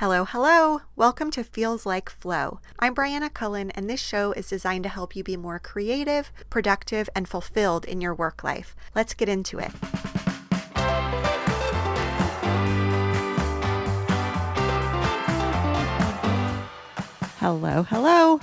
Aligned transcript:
Hello, 0.00 0.24
hello. 0.24 0.82
Welcome 0.94 1.32
to 1.32 1.42
Feels 1.42 1.84
Like 1.84 2.08
Flow. 2.08 2.60
I'm 2.78 2.94
Briana 2.94 3.34
Cullen, 3.34 3.72
and 3.72 3.90
this 3.90 3.98
show 3.98 4.30
is 4.30 4.48
designed 4.48 4.84
to 4.84 4.88
help 4.88 5.16
you 5.16 5.24
be 5.24 5.36
more 5.36 5.58
creative, 5.58 6.30
productive, 6.50 7.10
and 7.16 7.28
fulfilled 7.28 7.84
in 7.84 8.00
your 8.00 8.14
work 8.14 8.44
life. 8.44 8.76
Let's 8.94 9.12
get 9.12 9.28
into 9.28 9.58
it. 9.58 9.72
Hello, 17.40 17.82
hello. 17.82 18.40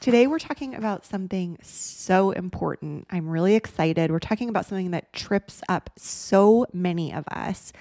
Today 0.00 0.26
we're 0.26 0.38
talking 0.38 0.74
about 0.74 1.04
something 1.04 1.58
so 1.60 2.30
important. 2.30 3.06
I'm 3.10 3.28
really 3.28 3.54
excited. 3.54 4.10
We're 4.10 4.18
talking 4.18 4.48
about 4.48 4.64
something 4.64 4.92
that 4.92 5.12
trips 5.12 5.60
up 5.68 5.90
so 5.98 6.64
many 6.72 7.12
of 7.12 7.28
us 7.28 7.74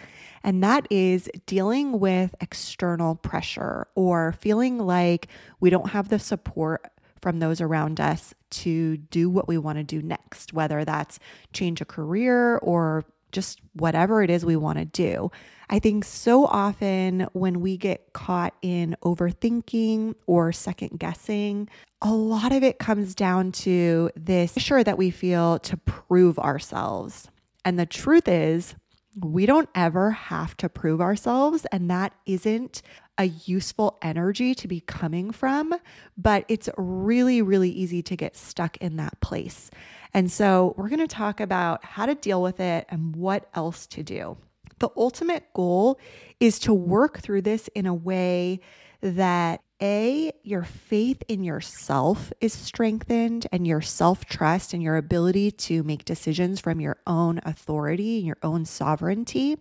and 0.46 0.62
that 0.64 0.86
is 0.91 1.27
dealing 1.48 2.00
with 2.00 2.36
external 2.39 3.16
pressure 3.16 3.88
or 3.96 4.36
feeling 4.39 4.78
like 4.78 5.28
we 5.60 5.71
don't 5.71 5.89
have 5.89 6.10
the 6.10 6.20
support 6.20 6.86
from 7.20 7.39
those 7.39 7.60
around 7.60 8.00
us 8.00 8.36
to 8.51 8.97
do 8.97 9.28
what 9.28 9.47
we 9.47 9.57
want 9.57 9.79
to 9.79 9.84
do 9.84 10.04
next, 10.04 10.54
whether 10.54 10.86
that's 10.86 11.18
change 11.51 11.82
a 11.82 11.86
career 11.86 12.57
or 12.57 13.04
just 13.32 13.60
whatever 13.73 14.21
it 14.21 14.29
is 14.29 14.46
we 14.46 14.56
want 14.56 14.78
to 14.78 14.86
do. 14.86 15.32
I 15.68 15.79
think 15.79 16.06
so 16.06 16.46
often 16.46 17.21
when 17.34 17.59
we 17.59 17.75
get 17.75 18.14
caught 18.14 18.54
in 18.62 18.96
overthinking 19.01 20.14
or 20.28 20.54
second 20.54 21.00
guessing, 21.00 21.70
a 22.04 22.14
lot 22.14 22.51
of 22.51 22.62
it 22.62 22.78
comes 22.78 23.15
down 23.15 23.51
to 23.51 24.12
this 24.15 24.54
pressure 24.54 24.84
that 24.84 25.00
we 25.00 25.09
feel 25.09 25.57
to 25.57 25.75
prove 25.75 26.37
ourselves. 26.37 27.29
And 27.65 27.79
the 27.79 27.87
truth 27.87 28.28
is, 28.28 28.75
we 29.19 29.46
don't 29.46 29.69
ever 29.75 30.11
have 30.11 30.57
to 30.57 30.69
prove 30.69 31.01
ourselves, 31.01 31.65
and 31.71 31.89
that 31.89 32.14
isn't 32.25 32.81
a 33.17 33.25
useful 33.25 33.97
energy 34.02 34.53
to 34.53 34.67
be 34.67 34.81
coming 34.81 35.31
from, 35.31 35.73
but 36.17 36.44
it's 36.50 36.69
really, 36.78 37.42
really 37.42 37.70
easy 37.70 38.02
to 38.03 38.16
get 38.16 38.36
stuck 38.36 38.75
in 38.78 38.98
that 38.98 39.20
place. 39.22 39.72
And 40.14 40.31
so, 40.31 40.73
we're 40.78 40.90
going 40.90 41.00
to 41.00 41.08
talk 41.08 41.40
about 41.40 41.84
how 41.84 42.06
to 42.06 42.16
deal 42.16 42.42
with 42.42 42.59
it 42.59 42.86
and 42.90 43.16
what 43.16 43.50
else 43.53 43.88
to 43.88 44.03
do. 44.03 44.38
The 44.80 44.90
ultimate 44.98 45.53
goal 45.53 46.00
is 46.40 46.59
to 46.59 46.73
work 46.73 47.20
through 47.20 47.44
this 47.44 47.70
in 47.70 47.86
a 47.86 47.94
way 47.94 48.59
that 49.02 49.62
a, 49.81 50.31
your 50.44 50.64
faith 50.64 51.22
in 51.28 51.44
yourself 51.44 52.31
is 52.40 52.54
strengthened 52.54 53.48
and 53.52 53.68
your 53.68 53.81
self 53.81 54.26
trust 54.26 54.73
and 54.73 54.81
your 54.81 54.98
ability 54.98 55.52
to 55.52 55.84
make 55.84 56.06
decisions 56.06 56.59
from 56.59 56.80
your 56.80 56.98
own 57.06 57.42
authority 57.44 58.18
and 58.18 58.26
your 58.26 58.38
own 58.44 58.66
sovereignty. 58.66 59.58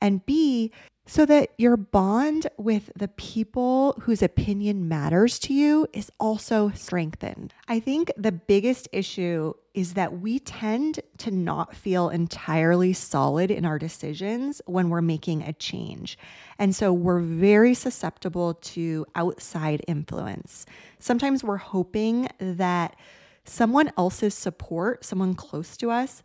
And 0.00 0.24
B, 0.26 0.72
so 1.06 1.24
that 1.24 1.50
your 1.56 1.76
bond 1.76 2.48
with 2.56 2.90
the 2.96 3.06
people 3.08 3.94
whose 4.02 4.22
opinion 4.22 4.88
matters 4.88 5.38
to 5.38 5.54
you 5.54 5.86
is 5.92 6.10
also 6.18 6.70
strengthened. 6.74 7.54
I 7.68 7.78
think 7.78 8.10
the 8.16 8.32
biggest 8.32 8.88
issue 8.92 9.54
is 9.72 9.94
that 9.94 10.18
we 10.20 10.40
tend 10.40 11.00
to 11.18 11.30
not 11.30 11.76
feel 11.76 12.08
entirely 12.08 12.92
solid 12.92 13.52
in 13.52 13.64
our 13.64 13.78
decisions 13.78 14.60
when 14.66 14.88
we're 14.88 15.00
making 15.00 15.42
a 15.42 15.52
change. 15.52 16.18
And 16.58 16.74
so 16.74 16.92
we're 16.92 17.20
very 17.20 17.74
susceptible 17.74 18.54
to 18.54 19.06
outside 19.14 19.84
influence. 19.86 20.66
Sometimes 20.98 21.44
we're 21.44 21.56
hoping 21.58 22.28
that 22.38 22.96
someone 23.44 23.92
else's 23.96 24.34
support, 24.34 25.04
someone 25.04 25.34
close 25.34 25.76
to 25.76 25.90
us, 25.90 26.22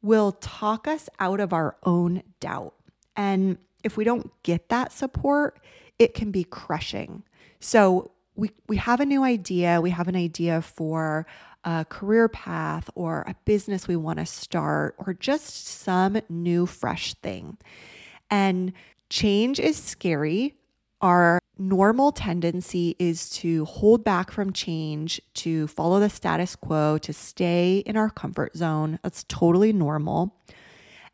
will 0.00 0.32
talk 0.32 0.86
us 0.86 1.08
out 1.18 1.40
of 1.40 1.52
our 1.52 1.76
own 1.84 2.22
doubt. 2.40 2.74
And 3.16 3.58
if 3.82 3.96
we 3.96 4.04
don't 4.04 4.30
get 4.42 4.68
that 4.68 4.92
support, 4.92 5.60
it 5.98 6.14
can 6.14 6.30
be 6.30 6.44
crushing. 6.44 7.22
So 7.60 8.12
we 8.34 8.50
we 8.68 8.76
have 8.76 9.00
a 9.00 9.06
new 9.06 9.22
idea, 9.22 9.80
we 9.80 9.90
have 9.90 10.08
an 10.08 10.16
idea 10.16 10.62
for 10.62 11.26
a 11.64 11.84
career 11.84 12.28
path 12.28 12.90
or 12.94 13.22
a 13.26 13.36
business 13.44 13.86
we 13.86 13.96
want 13.96 14.18
to 14.18 14.26
start 14.26 14.94
or 14.98 15.14
just 15.14 15.66
some 15.66 16.20
new 16.28 16.66
fresh 16.66 17.14
thing. 17.14 17.56
And 18.30 18.72
change 19.10 19.60
is 19.60 19.76
scary. 19.76 20.56
Our 21.00 21.40
normal 21.58 22.12
tendency 22.12 22.96
is 22.98 23.28
to 23.30 23.64
hold 23.66 24.04
back 24.04 24.30
from 24.30 24.52
change, 24.52 25.20
to 25.34 25.66
follow 25.68 26.00
the 26.00 26.10
status 26.10 26.56
quo, 26.56 26.98
to 26.98 27.12
stay 27.12 27.78
in 27.86 27.96
our 27.96 28.10
comfort 28.10 28.56
zone. 28.56 28.98
That's 29.02 29.24
totally 29.24 29.72
normal. 29.72 30.34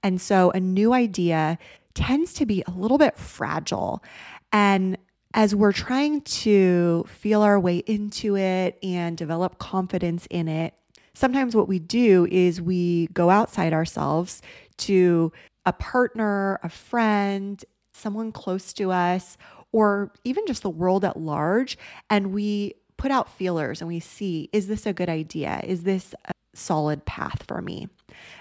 And 0.03 0.21
so 0.21 0.51
a 0.53 0.61
new 0.61 0.93
idea 0.93 1.59
tends 1.99 2.33
to 2.35 2.47
be 2.47 2.63
a 2.69 2.71
little 2.71 2.97
bit 2.97 3.19
fragile. 3.19 4.05
And 4.53 4.97
as 5.35 5.53
we're 5.53 5.73
trying 5.73 6.21
to 6.21 7.05
feel 7.09 7.43
our 7.43 7.59
way 7.59 7.79
into 7.79 8.37
it 8.37 8.79
and 8.85 9.17
develop 9.17 9.59
confidence 9.59 10.27
in 10.31 10.47
it, 10.47 10.75
sometimes 11.15 11.57
what 11.57 11.67
we 11.67 11.81
do 11.81 12.29
is 12.31 12.63
we 12.63 13.09
go 13.09 13.31
outside 13.31 13.73
ourselves 13.73 14.41
to 14.77 15.33
a 15.67 15.73
partner, 15.73 16.61
a 16.63 16.69
friend, 16.69 17.65
someone 17.93 18.31
close 18.31 18.73
to 18.75 18.93
us, 18.93 19.37
or 19.73 20.13
even 20.23 20.47
just 20.47 20.63
the 20.63 20.71
world 20.71 21.05
at 21.05 21.19
large, 21.19 21.77
and 22.09 22.33
we 22.33 22.75
put 22.97 23.11
out 23.11 23.29
feelers 23.29 23.81
and 23.81 23.89
we 23.89 24.01
see 24.01 24.49
is 24.53 24.69
this 24.69 24.87
a 24.87 24.93
good 24.93 25.09
idea? 25.09 25.61
Is 25.65 25.83
this 25.83 26.15
solid 26.59 27.05
path 27.05 27.45
for 27.47 27.63
me? 27.63 27.89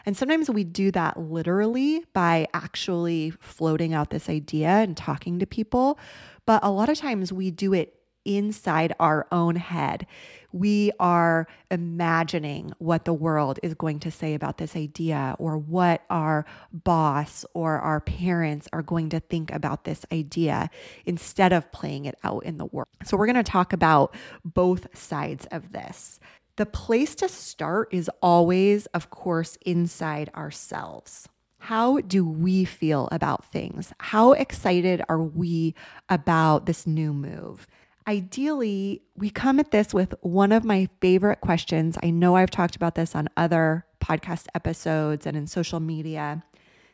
And 0.05 0.17
sometimes 0.17 0.49
we 0.49 0.63
do 0.63 0.91
that 0.91 1.19
literally 1.19 2.03
by 2.13 2.47
actually 2.53 3.31
floating 3.39 3.93
out 3.93 4.09
this 4.09 4.29
idea 4.29 4.69
and 4.69 4.95
talking 4.95 5.39
to 5.39 5.45
people. 5.45 5.99
But 6.45 6.63
a 6.63 6.71
lot 6.71 6.89
of 6.89 6.97
times 6.97 7.31
we 7.31 7.51
do 7.51 7.73
it 7.73 7.93
inside 8.27 8.93
our 8.99 9.25
own 9.31 9.55
head. 9.55 10.05
We 10.51 10.91
are 10.99 11.47
imagining 11.71 12.73
what 12.77 13.05
the 13.05 13.13
world 13.13 13.59
is 13.63 13.73
going 13.73 13.99
to 13.99 14.11
say 14.11 14.33
about 14.33 14.57
this 14.57 14.75
idea, 14.75 15.35
or 15.39 15.57
what 15.57 16.03
our 16.09 16.45
boss 16.71 17.45
or 17.53 17.79
our 17.79 17.99
parents 18.01 18.67
are 18.73 18.81
going 18.81 19.09
to 19.09 19.19
think 19.19 19.51
about 19.51 19.83
this 19.83 20.05
idea 20.11 20.69
instead 21.05 21.53
of 21.53 21.71
playing 21.71 22.05
it 22.05 22.15
out 22.23 22.43
in 22.43 22.57
the 22.57 22.65
world. 22.65 22.87
So, 23.05 23.17
we're 23.17 23.27
going 23.27 23.35
to 23.35 23.43
talk 23.43 23.71
about 23.71 24.15
both 24.43 24.97
sides 24.97 25.45
of 25.51 25.71
this. 25.71 26.19
The 26.57 26.65
place 26.65 27.13
to 27.15 27.29
start 27.29 27.89
is 27.93 28.09
always, 28.19 28.87
of 28.87 29.11
course, 29.11 29.59
inside 29.63 30.31
ourselves. 30.35 31.29
How 31.59 31.99
do 31.99 32.25
we 32.25 32.65
feel 32.65 33.07
about 33.11 33.45
things? 33.45 33.93
How 33.99 34.31
excited 34.31 35.03
are 35.07 35.21
we 35.21 35.75
about 36.09 36.65
this 36.65 36.87
new 36.87 37.13
move? 37.13 37.67
Ideally, 38.07 39.03
we 39.15 39.29
come 39.29 39.59
at 39.59 39.69
this 39.69 39.93
with 39.93 40.15
one 40.21 40.51
of 40.51 40.63
my 40.63 40.89
favorite 40.99 41.41
questions. 41.41 41.95
I 42.01 42.09
know 42.09 42.35
I've 42.35 42.49
talked 42.49 42.75
about 42.75 42.95
this 42.95 43.13
on 43.13 43.29
other 43.37 43.85
podcast 44.01 44.47
episodes 44.55 45.27
and 45.27 45.37
in 45.37 45.45
social 45.45 45.79
media. 45.79 46.43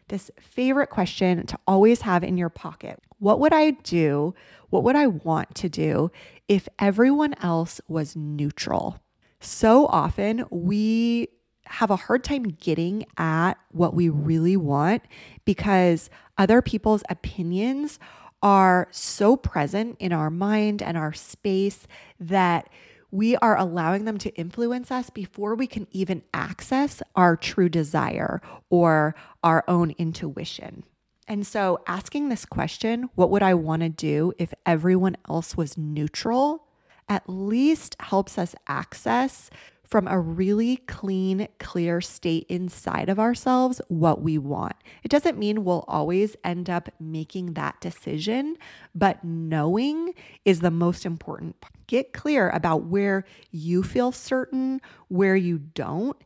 This 0.09 0.29
favorite 0.41 0.89
question 0.89 1.45
to 1.45 1.57
always 1.65 2.01
have 2.01 2.21
in 2.25 2.35
your 2.35 2.49
pocket 2.49 2.99
What 3.19 3.39
would 3.39 3.53
I 3.53 3.71
do? 3.71 4.35
What 4.71 4.83
would 4.83 4.97
I 4.97 5.07
want 5.07 5.55
to 5.55 5.69
do 5.69 6.11
if 6.49 6.67
everyone 6.79 7.35
else 7.41 7.79
was 7.87 8.13
neutral? 8.13 8.99
So 9.43 9.87
often 9.87 10.45
we 10.49 11.29
have 11.65 11.91
a 11.91 11.95
hard 11.95 12.23
time 12.23 12.43
getting 12.43 13.05
at 13.17 13.53
what 13.71 13.93
we 13.93 14.09
really 14.09 14.57
want 14.57 15.03
because 15.45 16.09
other 16.37 16.61
people's 16.61 17.03
opinions 17.09 17.99
are 18.41 18.87
so 18.91 19.37
present 19.37 19.95
in 19.99 20.11
our 20.11 20.29
mind 20.29 20.81
and 20.81 20.97
our 20.97 21.13
space 21.13 21.87
that 22.19 22.69
we 23.11 23.35
are 23.37 23.57
allowing 23.57 24.05
them 24.05 24.17
to 24.17 24.33
influence 24.35 24.91
us 24.91 25.09
before 25.09 25.55
we 25.55 25.67
can 25.67 25.87
even 25.91 26.23
access 26.33 27.01
our 27.15 27.37
true 27.37 27.69
desire 27.69 28.41
or 28.69 29.15
our 29.43 29.63
own 29.67 29.91
intuition. 29.97 30.83
And 31.27 31.47
so, 31.47 31.79
asking 31.87 32.27
this 32.27 32.43
question, 32.43 33.09
what 33.15 33.29
would 33.29 33.43
I 33.43 33.53
want 33.53 33.81
to 33.81 33.89
do 33.89 34.33
if 34.37 34.53
everyone 34.65 35.15
else 35.29 35.55
was 35.55 35.77
neutral? 35.77 36.67
At 37.13 37.29
least 37.29 37.95
helps 37.99 38.39
us 38.39 38.55
access 38.67 39.51
from 39.83 40.07
a 40.07 40.19
really 40.19 40.77
clean, 40.87 41.47
clear 41.59 42.01
state 42.01 42.47
inside 42.49 43.07
of 43.07 43.19
ourselves 43.19 43.79
what 43.87 44.23
we 44.23 44.39
want. 44.39 44.73
It 45.03 45.09
doesn't 45.09 45.37
mean 45.37 45.63
we'll 45.63 45.85
always 45.87 46.35
end 46.43 46.71
up 46.71 46.89
making 46.99 47.53
that 47.53 47.79
decision, 47.81 48.57
but 48.95 49.23
knowing 49.23 50.15
is 50.43 50.61
the 50.61 50.71
most 50.71 51.05
important. 51.05 51.55
Get 51.85 52.13
clear 52.13 52.49
about 52.49 52.85
where 52.85 53.25
you 53.51 53.83
feel 53.83 54.11
certain, 54.11 54.81
where 55.09 55.35
you 55.35 55.59
don't, 55.59 56.17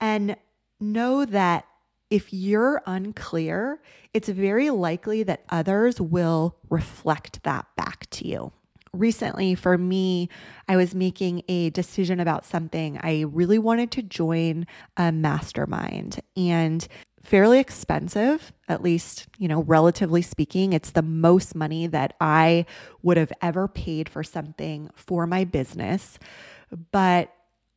and 0.00 0.36
know 0.80 1.26
that 1.26 1.66
if 2.08 2.32
you're 2.32 2.82
unclear, 2.86 3.82
it's 4.14 4.30
very 4.30 4.70
likely 4.70 5.22
that 5.24 5.44
others 5.50 6.00
will 6.00 6.56
reflect 6.70 7.42
that 7.42 7.66
back 7.76 8.08
to 8.10 8.26
you 8.26 8.52
recently 8.92 9.54
for 9.54 9.78
me, 9.78 10.28
I 10.68 10.76
was 10.76 10.94
making 10.94 11.42
a 11.48 11.70
decision 11.70 12.20
about 12.20 12.44
something. 12.44 12.98
I 13.02 13.22
really 13.22 13.58
wanted 13.58 13.90
to 13.92 14.02
join 14.02 14.66
a 14.96 15.12
mastermind. 15.12 16.20
And 16.36 16.86
fairly 17.22 17.58
expensive, 17.58 18.52
at 18.68 18.82
least, 18.82 19.26
you 19.38 19.46
know, 19.46 19.62
relatively 19.62 20.22
speaking. 20.22 20.72
It's 20.72 20.92
the 20.92 21.02
most 21.02 21.54
money 21.54 21.86
that 21.86 22.14
I 22.20 22.66
would 23.02 23.16
have 23.16 23.32
ever 23.42 23.68
paid 23.68 24.08
for 24.08 24.22
something 24.22 24.90
for 24.94 25.26
my 25.26 25.44
business. 25.44 26.18
But 26.92 27.32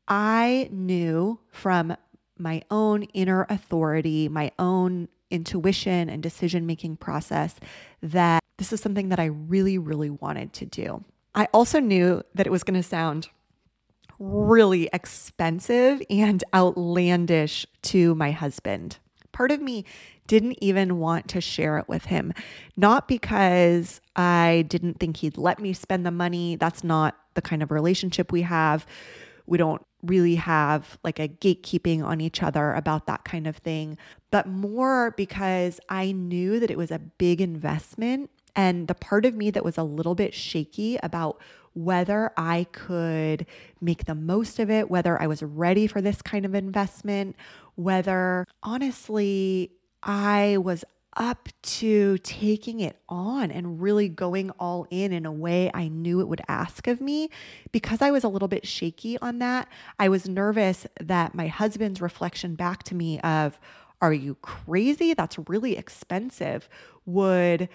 I 0.07 0.69
knew 0.71 1.39
from 1.51 1.95
my 2.37 2.63
own 2.71 3.03
inner 3.03 3.45
authority, 3.49 4.29
my 4.29 4.51
own 4.57 5.07
intuition 5.29 6.09
and 6.09 6.21
decision 6.21 6.65
making 6.65 6.97
process 6.97 7.55
that 8.01 8.42
this 8.63 8.71
is 8.71 8.79
something 8.79 9.09
that 9.09 9.19
I 9.19 9.25
really, 9.25 9.77
really 9.77 10.09
wanted 10.09 10.53
to 10.53 10.65
do. 10.65 11.03
I 11.35 11.49
also 11.53 11.81
knew 11.81 12.23
that 12.33 12.47
it 12.47 12.49
was 12.49 12.63
going 12.63 12.81
to 12.81 12.87
sound 12.87 13.27
really 14.19 14.89
expensive 14.93 16.01
and 16.09 16.41
outlandish 16.53 17.65
to 17.81 18.15
my 18.15 18.31
husband. 18.31 18.99
Part 19.33 19.51
of 19.51 19.59
me 19.59 19.83
didn't 20.27 20.59
even 20.61 20.97
want 20.97 21.27
to 21.27 21.41
share 21.41 21.77
it 21.77 21.89
with 21.89 22.05
him, 22.05 22.31
not 22.77 23.09
because 23.09 23.99
I 24.15 24.63
didn't 24.69 24.97
think 24.97 25.17
he'd 25.17 25.37
let 25.37 25.59
me 25.59 25.73
spend 25.73 26.05
the 26.05 26.11
money. 26.11 26.55
That's 26.55 26.85
not 26.85 27.17
the 27.33 27.41
kind 27.41 27.61
of 27.61 27.69
relationship 27.69 28.31
we 28.31 28.43
have. 28.43 28.85
We 29.45 29.57
don't 29.57 29.85
really 30.03 30.35
have 30.35 30.97
like 31.03 31.19
a 31.19 31.27
gatekeeping 31.27 32.01
on 32.01 32.21
each 32.21 32.41
other 32.41 32.71
about 32.71 33.07
that 33.07 33.25
kind 33.25 33.45
of 33.45 33.57
thing, 33.57 33.97
but 34.31 34.47
more 34.47 35.11
because 35.17 35.81
I 35.89 36.13
knew 36.13 36.61
that 36.61 36.71
it 36.71 36.77
was 36.77 36.91
a 36.91 36.99
big 36.99 37.41
investment. 37.41 38.29
And 38.55 38.87
the 38.87 38.95
part 38.95 39.25
of 39.25 39.35
me 39.35 39.49
that 39.51 39.65
was 39.65 39.77
a 39.77 39.83
little 39.83 40.15
bit 40.15 40.33
shaky 40.33 40.97
about 41.01 41.41
whether 41.73 42.31
I 42.37 42.67
could 42.71 43.45
make 43.81 44.05
the 44.05 44.15
most 44.15 44.59
of 44.59 44.69
it, 44.69 44.91
whether 44.91 45.19
I 45.21 45.27
was 45.27 45.41
ready 45.41 45.87
for 45.87 46.01
this 46.01 46.21
kind 46.21 46.45
of 46.45 46.53
investment, 46.53 47.35
whether 47.75 48.45
honestly 48.61 49.71
I 50.03 50.57
was 50.57 50.83
up 51.15 51.49
to 51.61 52.17
taking 52.19 52.79
it 52.79 52.97
on 53.07 53.51
and 53.51 53.81
really 53.81 54.09
going 54.09 54.49
all 54.51 54.87
in 54.89 55.11
in 55.11 55.25
a 55.25 55.31
way 55.31 55.69
I 55.73 55.87
knew 55.87 56.19
it 56.21 56.27
would 56.27 56.41
ask 56.47 56.87
of 56.87 57.01
me. 57.01 57.29
Because 57.71 58.01
I 58.01 58.11
was 58.11 58.23
a 58.23 58.29
little 58.29 58.47
bit 58.47 58.67
shaky 58.67 59.17
on 59.19 59.39
that, 59.39 59.67
I 59.99 60.09
was 60.09 60.27
nervous 60.27 60.87
that 60.99 61.35
my 61.35 61.47
husband's 61.47 62.01
reflection 62.01 62.55
back 62.55 62.83
to 62.83 62.95
me 62.95 63.19
of, 63.21 63.59
Are 64.01 64.13
you 64.13 64.35
crazy? 64.41 65.13
That's 65.13 65.37
really 65.47 65.77
expensive, 65.77 66.67
would 67.05 67.69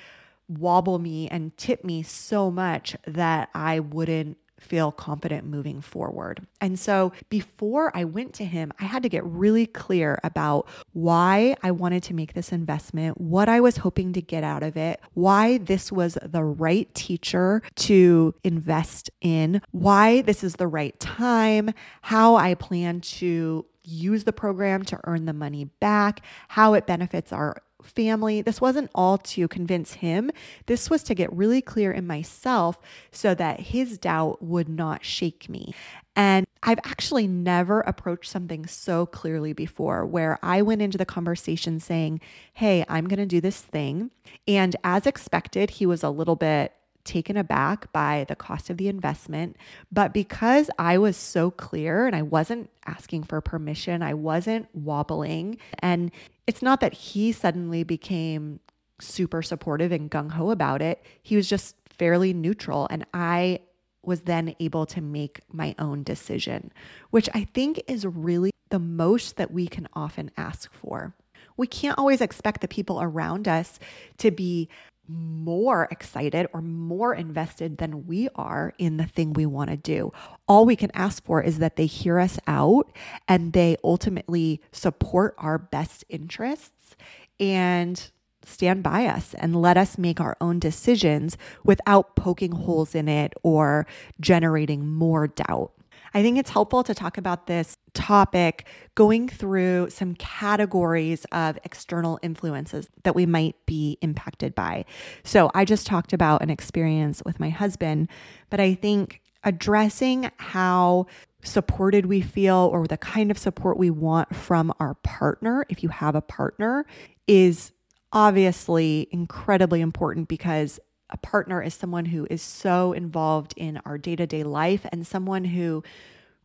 wobble 0.48 0.98
me 0.98 1.28
and 1.28 1.56
tip 1.56 1.84
me 1.84 2.02
so 2.02 2.50
much 2.50 2.96
that 3.06 3.50
I 3.54 3.80
wouldn't 3.80 4.38
feel 4.60 4.90
confident 4.90 5.46
moving 5.46 5.80
forward. 5.80 6.46
And 6.60 6.78
so 6.78 7.12
before 7.28 7.96
I 7.96 8.04
went 8.04 8.34
to 8.34 8.44
him, 8.44 8.72
I 8.80 8.84
had 8.84 9.02
to 9.04 9.08
get 9.08 9.24
really 9.24 9.66
clear 9.66 10.18
about 10.24 10.68
why 10.92 11.56
I 11.62 11.70
wanted 11.70 12.02
to 12.04 12.14
make 12.14 12.34
this 12.34 12.52
investment, 12.52 13.20
what 13.20 13.48
I 13.48 13.60
was 13.60 13.78
hoping 13.78 14.12
to 14.14 14.20
get 14.20 14.44
out 14.44 14.62
of 14.62 14.76
it, 14.76 15.00
why 15.14 15.58
this 15.58 15.92
was 15.92 16.18
the 16.22 16.42
right 16.42 16.92
teacher 16.94 17.62
to 17.76 18.34
invest 18.42 19.10
in, 19.20 19.62
why 19.70 20.22
this 20.22 20.42
is 20.42 20.54
the 20.54 20.66
right 20.66 20.98
time, 20.98 21.70
how 22.02 22.36
I 22.36 22.54
plan 22.54 23.00
to 23.00 23.64
use 23.84 24.24
the 24.24 24.32
program 24.32 24.84
to 24.84 25.00
earn 25.04 25.24
the 25.24 25.32
money 25.32 25.64
back, 25.64 26.20
how 26.48 26.74
it 26.74 26.86
benefits 26.86 27.32
our 27.32 27.62
family. 27.82 28.42
This 28.42 28.60
wasn't 28.60 28.90
all 28.94 29.19
to 29.19 29.48
convince 29.48 29.94
him. 29.94 30.30
This 30.66 30.90
was 30.90 31.02
to 31.04 31.14
get 31.14 31.32
really 31.32 31.62
clear 31.62 31.92
in 31.92 32.06
myself 32.06 32.80
so 33.10 33.34
that 33.34 33.60
his 33.60 33.98
doubt 33.98 34.42
would 34.42 34.69
not 34.69 35.04
shake 35.04 35.48
me. 35.48 35.75
And 36.16 36.46
I've 36.62 36.80
actually 36.84 37.28
never 37.28 37.80
approached 37.80 38.30
something 38.30 38.66
so 38.66 39.06
clearly 39.06 39.52
before 39.52 40.04
where 40.04 40.38
I 40.42 40.62
went 40.62 40.82
into 40.82 40.98
the 40.98 41.06
conversation 41.06 41.78
saying, 41.78 42.20
Hey, 42.52 42.84
I'm 42.88 43.06
going 43.06 43.20
to 43.20 43.26
do 43.26 43.40
this 43.40 43.60
thing. 43.60 44.10
And 44.46 44.75
as 44.82 45.06
expected, 45.06 45.70
he 45.70 45.86
was 45.86 46.02
a 46.02 46.10
little 46.10 46.36
bit 46.36 46.72
taken 47.08 47.37
aback 47.37 47.90
by 47.93 48.25
the 48.28 48.37
cost 48.37 48.70
of 48.70 48.76
the 48.76 48.87
investment. 48.87 49.56
But 49.90 50.12
because 50.12 50.70
I 50.78 50.99
was 50.99 51.16
so 51.16 51.50
clear 51.50 52.06
and 52.06 52.14
I 52.14 52.22
wasn't 52.22 52.70
asking 52.87 53.25
for 53.25 53.40
permission, 53.40 54.02
I 54.02 54.14
wasn't 54.14 54.69
wobbling. 54.75 55.58
And 55.81 56.12
it's 56.46 56.62
not 56.62 56.81
that 56.81 56.93
he 56.93 57.32
suddenly 57.32 57.82
became 57.82 58.60
super 59.00 59.43
supportive 59.43 59.90
and 59.90 60.10
gung 60.10 60.32
ho 60.32 60.50
about 60.50 60.82
it, 60.82 61.05
he 61.22 61.37
was 61.37 61.49
just 61.49 61.76
fairly 61.88 62.32
neutral. 62.32 62.87
And 62.90 63.06
I 63.14 63.61
was 64.02 64.22
then 64.22 64.54
able 64.61 64.87
to 64.87 65.00
make 65.00 65.40
my 65.50 65.75
own 65.78 66.02
decision, 66.02 66.72
which 67.11 67.28
I 67.34 67.44
think 67.44 67.82
is 67.88 68.04
really 68.06 68.50
the 68.70 68.78
most 68.78 69.37
that 69.37 69.50
we 69.50 69.66
can 69.66 69.88
often 69.94 70.31
ask 70.37 70.72
for. 70.72 71.14
We 71.56 71.66
can't 71.66 71.99
always 71.99 72.20
expect 72.20 72.61
the 72.61 72.69
people 72.69 73.00
around 73.00 73.49
us 73.49 73.78
to 74.19 74.31
be 74.31 74.69
more 75.08 75.88
excited 75.90 76.46
or 76.52 76.60
more 76.60 77.14
invested 77.14 77.78
than 77.78 78.06
we 78.06 78.28
are 78.34 78.75
in 78.78 78.99
the 78.99 79.06
thing 79.06 79.32
we 79.32 79.46
want 79.46 79.70
to 79.70 79.76
do. 79.76 80.12
All 80.46 80.66
we 80.66 80.76
can 80.76 80.90
ask 80.94 81.25
for 81.25 81.43
is 81.43 81.58
that 81.58 81.76
they 81.76 81.87
hear 81.87 82.19
us 82.19 82.38
out 82.46 82.93
and 83.26 83.52
they 83.52 83.76
ultimately 83.82 84.60
support 84.70 85.34
our 85.38 85.58
best 85.58 86.05
interests 86.08 86.96
and 87.40 88.10
stand 88.44 88.82
by 88.82 89.06
us 89.06 89.34
and 89.34 89.60
let 89.60 89.76
us 89.76 89.99
make 89.99 90.20
our 90.20 90.37
own 90.40 90.58
decisions 90.58 91.37
without 91.64 92.16
poking 92.16 92.52
holes 92.52 92.94
in 92.94 93.08
it 93.08 93.34
or 93.43 93.87
generating 94.20 94.88
more 94.88 95.26
doubt. 95.26 95.72
I 96.14 96.22
think 96.22 96.38
it's 96.38 96.50
helpful 96.50 96.82
to 96.84 96.94
talk 96.94 97.19
about 97.19 97.46
this 97.46 97.76
topic 97.94 98.66
going 98.94 99.28
through 99.28 99.90
some 99.90 100.14
categories 100.14 101.25
of 101.32 101.58
external 101.64 102.19
influences 102.22 102.88
that 103.05 103.14
we 103.14 103.26
might 103.26 103.56
be 103.66 103.99
impacted 104.00 104.55
by. 104.55 104.84
So, 105.25 105.50
I 105.55 105.64
just 105.64 105.87
talked 105.87 106.12
about 106.12 106.43
an 106.43 106.50
experience 106.50 107.22
with 107.25 107.40
my 107.40 107.50
husband, 107.50 108.08
but 108.50 108.60
I 108.60 108.75
think 108.75 109.20
addressing 109.44 110.31
how 110.38 111.06
supported 111.43 112.06
we 112.06 112.20
feel 112.20 112.69
or 112.72 112.87
the 112.87 112.96
kind 112.96 113.31
of 113.31 113.38
support 113.38 113.78
we 113.78 113.90
want 113.90 114.34
from 114.34 114.72
our 114.81 114.94
partner, 114.96 115.64
if 115.69 115.82
you 115.82 115.88
have 115.88 116.14
a 116.14 116.20
partner, 116.20 116.84
is 117.26 117.72
obviously 118.12 119.06
incredibly 119.11 119.81
important 119.81 120.28
because 120.28 120.81
a 121.10 121.16
partner 121.16 121.62
is 121.62 121.75
someone 121.75 122.06
who 122.06 122.26
is 122.31 122.43
so 122.43 122.93
involved 122.93 123.55
in 123.56 123.81
our 123.84 123.99
day 123.99 124.16
to 124.16 124.26
day 124.26 124.43
life 124.43 124.87
and 124.93 125.06
someone 125.06 125.44
who 125.44 125.82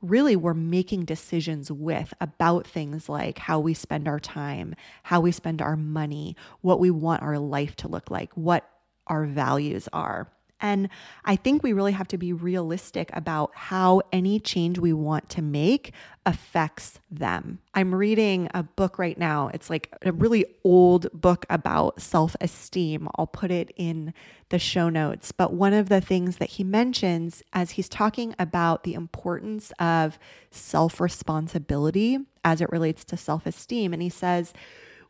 really 0.02 0.36
we're 0.36 0.54
making 0.54 1.06
decisions 1.06 1.72
with 1.72 2.14
about 2.20 2.68
things 2.68 3.08
like 3.08 3.40
how 3.40 3.60
we 3.60 3.74
spend 3.74 4.08
our 4.08 4.20
time, 4.20 4.76
how 5.04 5.22
we 5.22 5.32
spend 5.32 5.62
our 5.62 5.78
money, 5.78 6.36
what 6.62 6.80
we 6.80 6.92
want 6.92 7.22
our 7.22 7.40
life 7.40 7.76
to 7.78 7.88
look 7.88 8.12
like, 8.12 8.32
what 8.34 8.70
our 9.08 9.26
values 9.26 9.88
are. 9.94 10.28
And 10.64 10.88
I 11.26 11.36
think 11.36 11.62
we 11.62 11.74
really 11.74 11.92
have 11.92 12.08
to 12.08 12.18
be 12.18 12.32
realistic 12.32 13.10
about 13.12 13.52
how 13.54 14.02
any 14.14 14.40
change 14.40 14.80
we 14.80 14.94
want 14.94 15.30
to 15.32 15.42
make 15.42 15.94
affects 16.26 17.02
them. 17.12 17.60
I'm 17.74 17.94
reading 17.94 18.48
a 18.54 18.64
book 18.64 18.98
right 18.98 19.18
now. 19.18 19.50
It's 19.54 19.70
like 19.70 19.94
a 20.04 20.14
really 20.14 20.46
old 20.64 21.08
book 21.12 21.46
about 21.50 22.02
self 22.02 22.38
esteem. 22.40 23.10
I'll 23.16 23.28
put 23.28 23.52
it 23.52 23.74
in 23.76 24.14
the 24.48 24.58
show 24.58 24.88
notes. 24.88 25.34
But 25.34 25.52
one 25.54 25.74
of 25.74 25.90
the 25.90 26.00
things 26.00 26.38
that 26.38 26.52
he 26.52 26.64
mentions 26.64 27.44
as 27.52 27.72
he's 27.72 27.90
talking 27.90 28.34
about 28.40 28.84
the 28.84 28.94
importance 28.94 29.74
of 29.80 30.18
self 30.50 31.02
responsibility 31.02 32.20
as 32.46 32.62
it 32.62 32.72
relates 32.72 33.04
to 33.06 33.18
self 33.18 33.46
esteem, 33.46 33.92
and 33.92 34.02
he 34.02 34.10
says, 34.10 34.54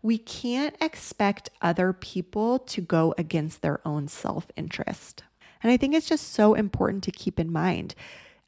we 0.01 0.17
can't 0.17 0.75
expect 0.81 1.49
other 1.61 1.93
people 1.93 2.59
to 2.59 2.81
go 2.81 3.13
against 3.17 3.61
their 3.61 3.79
own 3.87 4.07
self 4.07 4.47
interest. 4.57 5.23
And 5.63 5.71
I 5.71 5.77
think 5.77 5.95
it's 5.95 6.07
just 6.07 6.33
so 6.33 6.53
important 6.53 7.03
to 7.05 7.11
keep 7.11 7.39
in 7.39 7.51
mind, 7.51 7.95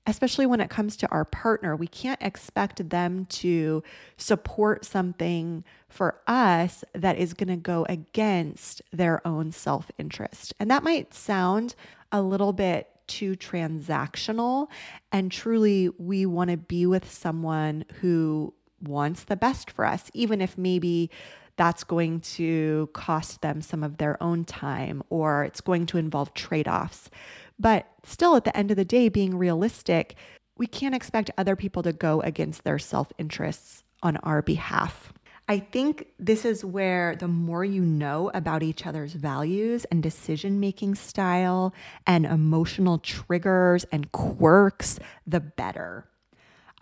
especially 0.06 0.46
when 0.46 0.60
it 0.62 0.70
comes 0.70 0.98
to 0.98 1.08
our 1.08 1.26
partner. 1.26 1.76
We 1.76 1.88
can't 1.88 2.22
expect 2.22 2.90
them 2.90 3.26
to 3.26 3.82
support 4.18 4.86
something 4.86 5.64
for 5.88 6.20
us 6.28 6.84
that 6.94 7.18
is 7.18 7.34
going 7.34 7.48
to 7.48 7.56
go 7.56 7.86
against 7.90 8.82
their 8.92 9.26
own 9.26 9.52
self 9.52 9.90
interest. 9.98 10.54
And 10.60 10.70
that 10.70 10.84
might 10.84 11.14
sound 11.14 11.74
a 12.12 12.22
little 12.22 12.54
bit 12.54 12.90
too 13.08 13.36
transactional. 13.36 14.68
And 15.12 15.32
truly, 15.32 15.90
we 15.98 16.26
want 16.26 16.50
to 16.50 16.58
be 16.58 16.86
with 16.86 17.10
someone 17.10 17.86
who 18.02 18.54
wants 18.82 19.24
the 19.24 19.36
best 19.36 19.72
for 19.72 19.86
us, 19.86 20.12
even 20.14 20.42
if 20.42 20.58
maybe 20.58 21.10
that's 21.58 21.84
going 21.84 22.20
to 22.20 22.90
cost 22.94 23.42
them 23.42 23.62
some 23.62 23.84
of 23.84 23.98
their 23.98 24.22
own 24.22 24.46
time 24.46 25.02
or 25.10 25.44
it's 25.44 25.62
going 25.62 25.86
to 25.88 25.98
involve 25.98 26.34
trade 26.34 26.68
offs. 26.68 27.10
But 27.58 27.88
still, 28.04 28.36
at 28.36 28.44
the 28.44 28.56
end 28.56 28.72
of 28.72 28.78
the 28.78 28.86
day, 28.86 29.10
being 29.10 29.38
realistic, 29.38 30.16
we 30.58 30.68
can't 30.68 30.96
expect 30.96 31.32
other 31.38 31.56
people 31.56 31.84
to 31.84 31.94
go 31.94 32.22
against 32.22 32.64
their 32.64 32.80
self 32.80 33.12
interests 33.18 33.84
on 34.04 34.18
our 34.18 34.42
behalf. 34.42 35.14
I 35.48 35.60
think 35.60 36.08
this 36.18 36.44
is 36.44 36.66
where 36.66 37.16
the 37.16 37.28
more 37.28 37.64
you 37.64 37.84
know 37.84 38.32
about 38.34 38.64
each 38.64 38.86
other's 38.88 39.14
values 39.14 39.86
and 39.86 40.02
decision 40.02 40.60
making 40.60 40.96
style 40.96 41.74
and 42.08 42.26
emotional 42.26 42.98
triggers 42.98 43.84
and 43.92 44.12
quirks, 44.12 45.00
the 45.28 45.40
better. 45.40 46.08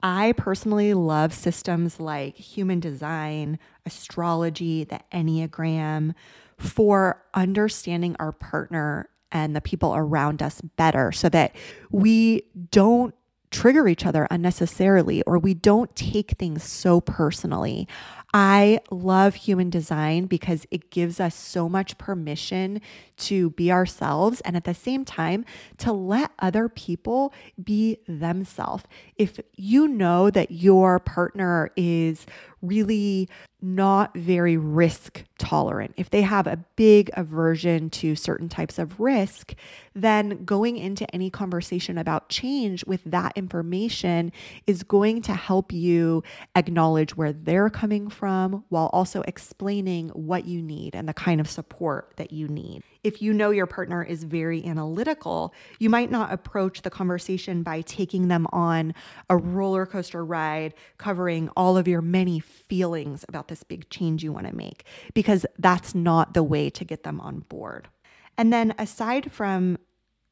I 0.02 0.34
personally 0.34 0.94
love 0.94 1.34
systems 1.34 2.00
like 2.00 2.36
human 2.36 2.80
design, 2.80 3.60
astrology, 3.86 4.84
the 4.84 5.00
Enneagram 5.12 6.14
for 6.58 7.24
understanding 7.34 8.16
our 8.20 8.32
partner 8.32 9.10
and 9.32 9.56
the 9.56 9.62
people 9.62 9.96
around 9.96 10.42
us 10.42 10.62
better 10.62 11.12
so 11.12 11.28
that 11.30 11.56
we 11.92 12.44
don't 12.72 13.16
trigger 13.54 13.88
each 13.88 14.06
other 14.06 14.28
unnecessarily 14.32 15.22
or 15.24 15.38
we 15.38 15.54
don't 15.54 15.96
take 15.96 16.32
things 16.32 16.64
so 16.64 17.00
personally. 17.00 17.88
I 18.34 18.80
love 18.90 19.36
human 19.36 19.70
design 19.70 20.26
because 20.26 20.66
it 20.72 20.90
gives 20.90 21.20
us 21.20 21.36
so 21.36 21.70
much 21.70 21.98
permission 22.00 22.82
to 23.18 23.52
be 23.52 23.72
ourselves 23.72 24.42
and 24.42 24.56
at 24.56 24.64
the 24.64 24.74
same 24.74 25.06
time 25.06 25.46
to 25.78 25.92
let 25.92 26.32
other 26.40 26.70
people 26.70 27.34
be 27.64 27.98
themselves. 28.08 28.84
If 29.18 29.40
you 29.56 29.88
know 29.88 30.30
that 30.30 30.52
your 30.52 31.00
partner 31.00 31.72
is 31.76 32.26
really 32.62 33.30
not 33.62 34.16
very 34.16 34.58
risk 34.58 35.24
tolerant, 35.38 35.94
if 35.98 36.10
they 36.10 36.22
have 36.22 36.48
a 36.48 36.58
big 36.76 37.10
aversion 37.14 37.90
to 37.90 38.16
certain 38.16 38.50
types 38.50 38.80
of 38.80 39.00
risk, 39.00 39.54
then 39.94 40.44
going 40.44 40.78
into 40.78 41.10
any 41.14 41.30
conversation 41.30 41.98
about 41.98 42.30
change 42.30 42.86
with 42.86 43.04
that 43.06 43.34
information 43.36 44.32
is 44.66 44.84
going 44.84 45.22
to 45.22 45.34
help 45.34 45.72
you 45.72 46.24
acknowledge 46.56 47.16
where 47.16 47.34
they're 47.34 47.70
coming 47.70 48.10
from 48.10 48.64
while 48.70 48.90
also 48.94 49.22
explaining 49.28 50.10
what 50.10 50.46
you 50.46 50.62
need 50.62 50.96
and 50.96 51.08
the 51.08 51.14
kind 51.14 51.40
of 51.40 51.50
support 51.50 52.14
that 52.18 52.32
you 52.32 52.48
need. 52.48 52.82
If 53.04 53.22
you 53.22 53.34
know 53.34 53.52
your 53.52 53.68
partner 53.68 54.02
is 54.02 54.24
very 54.24 54.64
analytical, 54.66 55.54
you 55.78 55.90
might 55.90 56.10
not 56.10 56.32
approach 56.32 56.84
the 56.84 56.90
conversation 56.90 57.62
by 57.62 57.82
taking 57.82 58.30
them 58.30 58.48
on 58.54 58.94
a 59.30 59.36
roller 59.36 59.86
coaster 59.86 60.24
ride 60.24 60.74
covering 60.98 61.50
all 61.58 61.76
of 61.76 61.88
your 61.88 62.02
many 62.02 62.40
feelings 62.40 63.26
about 63.28 63.50
this 63.50 63.64
big 63.64 63.90
change 63.90 64.24
you 64.24 64.32
want 64.32 64.48
to 64.48 64.56
make, 64.56 64.86
because 65.14 65.46
that's 65.60 65.94
not 65.94 66.34
the 66.34 66.44
way 66.44 66.70
to 66.70 66.86
get 66.86 67.04
them 67.04 67.20
on 67.20 67.40
board. 67.42 67.90
And 68.38 68.54
then, 68.54 68.74
aside 68.80 69.32
from 69.32 69.78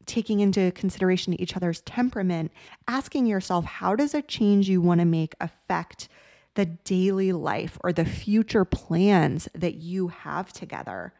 taking 0.05 0.39
into 0.39 0.71
consideration 0.71 1.39
each 1.39 1.55
other's 1.55 1.81
temperament, 1.81 2.51
asking 2.87 3.25
yourself, 3.25 3.65
how 3.65 3.95
does 3.95 4.13
a 4.13 4.21
change 4.21 4.69
you 4.69 4.81
want 4.81 4.99
to 4.99 5.05
make 5.05 5.35
affect 5.39 6.07
the 6.55 6.65
daily 6.65 7.31
life 7.31 7.77
or 7.83 7.93
the 7.93 8.05
future 8.05 8.65
plans 8.65 9.47
that 9.53 9.75
you 9.75 10.07
have 10.07 10.51
together? 10.51 11.13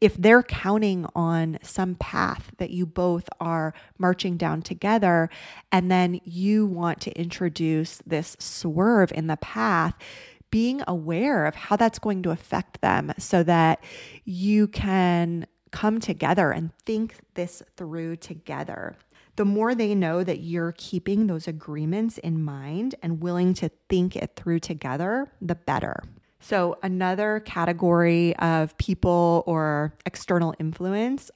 If 0.00 0.16
they're 0.16 0.42
counting 0.42 1.06
on 1.14 1.58
some 1.62 1.94
path 1.96 2.52
that 2.58 2.70
you 2.70 2.86
both 2.86 3.28
are 3.40 3.74
marching 3.98 4.36
down 4.36 4.62
together, 4.62 5.28
and 5.72 5.90
then 5.90 6.20
you 6.24 6.66
want 6.66 7.00
to 7.00 7.18
introduce 7.18 8.00
this 8.06 8.36
swerve 8.38 9.12
in 9.12 9.26
the 9.26 9.36
path, 9.36 9.94
being 10.50 10.82
aware 10.86 11.46
of 11.46 11.54
how 11.54 11.76
that's 11.76 11.98
going 11.98 12.22
to 12.22 12.30
affect 12.30 12.80
them 12.80 13.12
so 13.18 13.42
that 13.42 13.82
you 14.24 14.66
can 14.68 15.46
come 15.70 16.00
together 16.00 16.50
and 16.50 16.74
think 16.86 17.16
this 17.34 17.62
through 17.76 18.16
together. 18.16 18.96
The 19.36 19.44
more 19.44 19.74
they 19.74 19.94
know 19.94 20.24
that 20.24 20.40
you're 20.40 20.74
keeping 20.76 21.26
those 21.26 21.46
agreements 21.46 22.18
in 22.18 22.42
mind 22.42 22.94
and 23.02 23.20
willing 23.20 23.54
to 23.54 23.70
think 23.88 24.16
it 24.16 24.32
through 24.34 24.60
together, 24.60 25.30
the 25.40 25.54
better. 25.54 26.02
So, 26.40 26.78
another 26.82 27.40
category 27.40 28.36
of 28.36 28.76
people 28.78 29.42
or 29.46 29.94
external 30.06 30.54
influence 30.58 31.30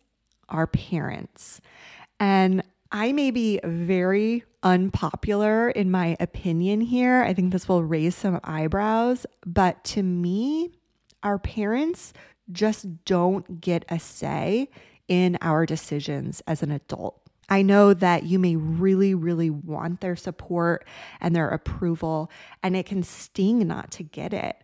are 0.49 0.67
parents. 0.67 1.61
And 2.21 2.63
I 2.93 3.13
may 3.13 3.31
be 3.31 3.59
very 3.65 4.45
unpopular 4.63 5.71
in 5.71 5.91
my 5.91 6.17
opinion 6.21 6.81
here. 6.83 7.23
I 7.23 7.35
think 7.35 7.53
this 7.53 7.69
will 7.69 7.83
raise 7.83 8.15
some 8.15 8.39
eyebrows, 8.45 9.27
but 9.45 9.83
to 9.85 10.03
me, 10.03 10.71
our 11.23 11.39
parents 11.39 12.13
just 12.51 13.05
don't 13.05 13.61
get 13.61 13.85
a 13.89 13.99
say 13.99 14.69
in 15.09 15.39
our 15.41 15.67
decisions 15.67 16.43
as 16.47 16.63
an 16.63 16.71
adult. 16.71 17.22
I 17.53 17.61
know 17.61 17.93
that 17.93 18.23
you 18.23 18.39
may 18.39 18.57
really, 18.57 19.15
really 19.15 19.51
want 19.51 20.01
their 20.01 20.17
support 20.17 20.87
and 21.21 21.37
their 21.37 21.51
approval, 21.51 22.31
and 22.63 22.75
it 22.75 22.87
can 22.87 23.03
sting 23.03 23.69
not 23.69 23.91
to 23.91 24.03
get 24.03 24.33
it. 24.33 24.57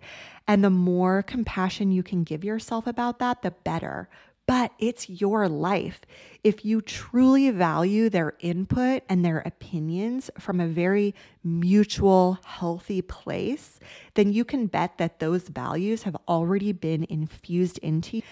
And 0.47 0.65
the 0.65 0.71
more 0.71 1.23
compassion 1.23 1.93
you 1.93 2.03
can 2.03 2.25
give 2.25 2.45
yourself 2.45 2.87
about 2.87 3.19
that, 3.19 3.43
the 3.43 3.51
better. 3.51 4.09
But 4.49 4.73
it's 4.79 5.11
your 5.11 5.47
life. 5.47 6.01
If 6.43 6.65
you 6.65 6.81
truly 6.81 7.51
value 7.51 8.09
their 8.09 8.33
input 8.41 9.03
and 9.07 9.23
their 9.23 9.41
opinions 9.41 10.31
from 10.39 10.59
a 10.59 10.67
very 10.67 11.15
mutual, 11.45 12.39
healthy 12.47 13.03
place, 13.03 13.79
then 14.15 14.33
you 14.33 14.47
can 14.47 14.67
bet 14.67 14.97
that 14.97 15.19
those 15.19 15.49
values 15.49 16.05
have 16.05 16.17
already 16.27 16.73
been 16.73 17.05
infused 17.11 17.77
into 17.79 18.17
you 18.17 18.23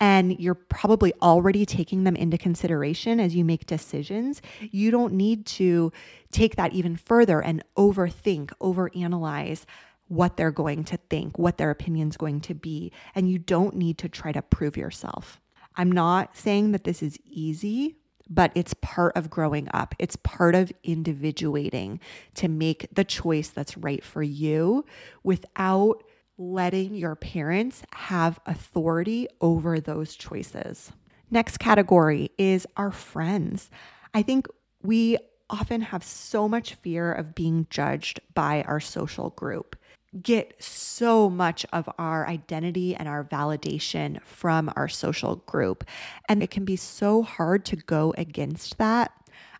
and 0.00 0.38
you're 0.40 0.54
probably 0.54 1.12
already 1.20 1.66
taking 1.66 2.04
them 2.04 2.16
into 2.16 2.38
consideration 2.38 3.20
as 3.20 3.34
you 3.34 3.44
make 3.44 3.66
decisions. 3.66 4.40
You 4.70 4.90
don't 4.90 5.12
need 5.12 5.44
to 5.46 5.92
take 6.32 6.56
that 6.56 6.72
even 6.72 6.96
further 6.96 7.42
and 7.42 7.62
overthink, 7.76 8.50
overanalyze 8.62 9.64
what 10.08 10.38
they're 10.38 10.50
going 10.50 10.84
to 10.84 10.96
think, 11.10 11.38
what 11.38 11.58
their 11.58 11.70
opinion's 11.70 12.16
going 12.16 12.40
to 12.40 12.54
be, 12.54 12.92
and 13.14 13.28
you 13.28 13.38
don't 13.38 13.76
need 13.76 13.98
to 13.98 14.08
try 14.08 14.32
to 14.32 14.40
prove 14.40 14.76
yourself. 14.76 15.38
I'm 15.76 15.92
not 15.92 16.36
saying 16.36 16.72
that 16.72 16.84
this 16.84 17.02
is 17.02 17.18
easy, 17.24 17.96
but 18.28 18.50
it's 18.54 18.74
part 18.74 19.16
of 19.16 19.30
growing 19.30 19.68
up. 19.72 19.94
It's 19.98 20.16
part 20.16 20.54
of 20.54 20.72
individuating 20.82 22.00
to 22.34 22.48
make 22.48 22.88
the 22.92 23.04
choice 23.04 23.50
that's 23.50 23.76
right 23.76 24.02
for 24.02 24.22
you 24.22 24.84
without 25.22 26.02
letting 26.38 26.94
your 26.94 27.14
parents 27.14 27.82
have 27.92 28.40
authority 28.46 29.26
over 29.40 29.80
those 29.80 30.16
choices. 30.16 30.92
Next 31.30 31.58
category 31.58 32.30
is 32.36 32.66
our 32.76 32.90
friends. 32.90 33.70
I 34.12 34.22
think 34.22 34.46
we 34.82 35.16
often 35.48 35.80
have 35.80 36.02
so 36.04 36.48
much 36.48 36.74
fear 36.74 37.12
of 37.12 37.34
being 37.34 37.66
judged 37.70 38.20
by 38.34 38.62
our 38.62 38.80
social 38.80 39.30
group 39.30 39.76
get 40.22 40.62
so 40.62 41.28
much 41.28 41.66
of 41.72 41.88
our 41.98 42.26
identity 42.26 42.94
and 42.94 43.08
our 43.08 43.24
validation 43.24 44.22
from 44.22 44.72
our 44.76 44.88
social 44.88 45.36
group. 45.36 45.84
And 46.28 46.42
it 46.42 46.50
can 46.50 46.64
be 46.64 46.76
so 46.76 47.22
hard 47.22 47.64
to 47.66 47.76
go 47.76 48.14
against 48.16 48.78
that. 48.78 49.12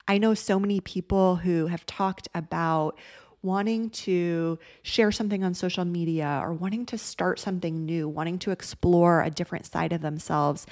I 0.08 0.18
know 0.18 0.34
so 0.34 0.58
many 0.60 0.80
people 0.80 1.36
who 1.36 1.66
have 1.66 1.84
talked 1.84 2.28
about 2.34 2.98
wanting 3.42 3.90
to 3.90 4.58
share 4.82 5.12
something 5.12 5.44
on 5.44 5.54
social 5.54 5.84
media 5.84 6.40
or 6.42 6.52
wanting 6.52 6.86
to 6.86 6.98
start 6.98 7.38
something 7.38 7.84
new, 7.84 8.08
wanting 8.08 8.38
to 8.40 8.50
explore 8.50 9.22
a 9.22 9.30
different 9.30 9.66
side 9.66 9.92
of 9.92 10.00
themselves. 10.00 10.66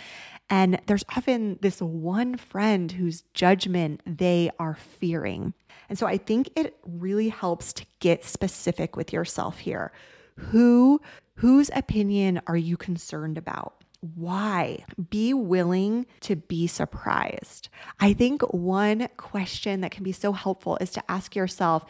And 0.50 0.80
there's 0.87 1.04
often 1.16 1.59
this 1.62 1.80
one 1.80 2.37
friend 2.37 2.92
whose 2.92 3.23
judgment 3.33 4.02
they 4.06 4.50
are 4.59 4.75
fearing. 4.75 5.54
And 5.88 5.99
so 5.99 6.06
I 6.06 6.18
think 6.18 6.50
it 6.56 6.76
really 6.85 7.28
helps 7.28 7.73
to 7.75 7.87
get 8.00 8.25
specific 8.25 8.97
with 8.97 9.12
yourself 9.12 9.59
here. 9.59 9.92
Who 10.37 11.00
whose 11.37 11.71
opinion 11.75 12.40
are 12.47 12.56
you 12.56 12.76
concerned 12.76 13.38
about? 13.38 13.85
Why? 14.14 14.85
Be 15.09 15.33
willing 15.33 16.06
to 16.21 16.37
be 16.37 16.66
surprised. 16.66 17.71
I 17.99 18.12
think 18.12 18.42
one 18.52 19.09
question 19.16 19.80
that 19.80 19.92
can 19.92 20.04
be 20.04 20.12
so 20.12 20.33
helpful 20.33 20.76
is 20.80 20.90
to 20.90 21.11
ask 21.11 21.35
yourself 21.35 21.87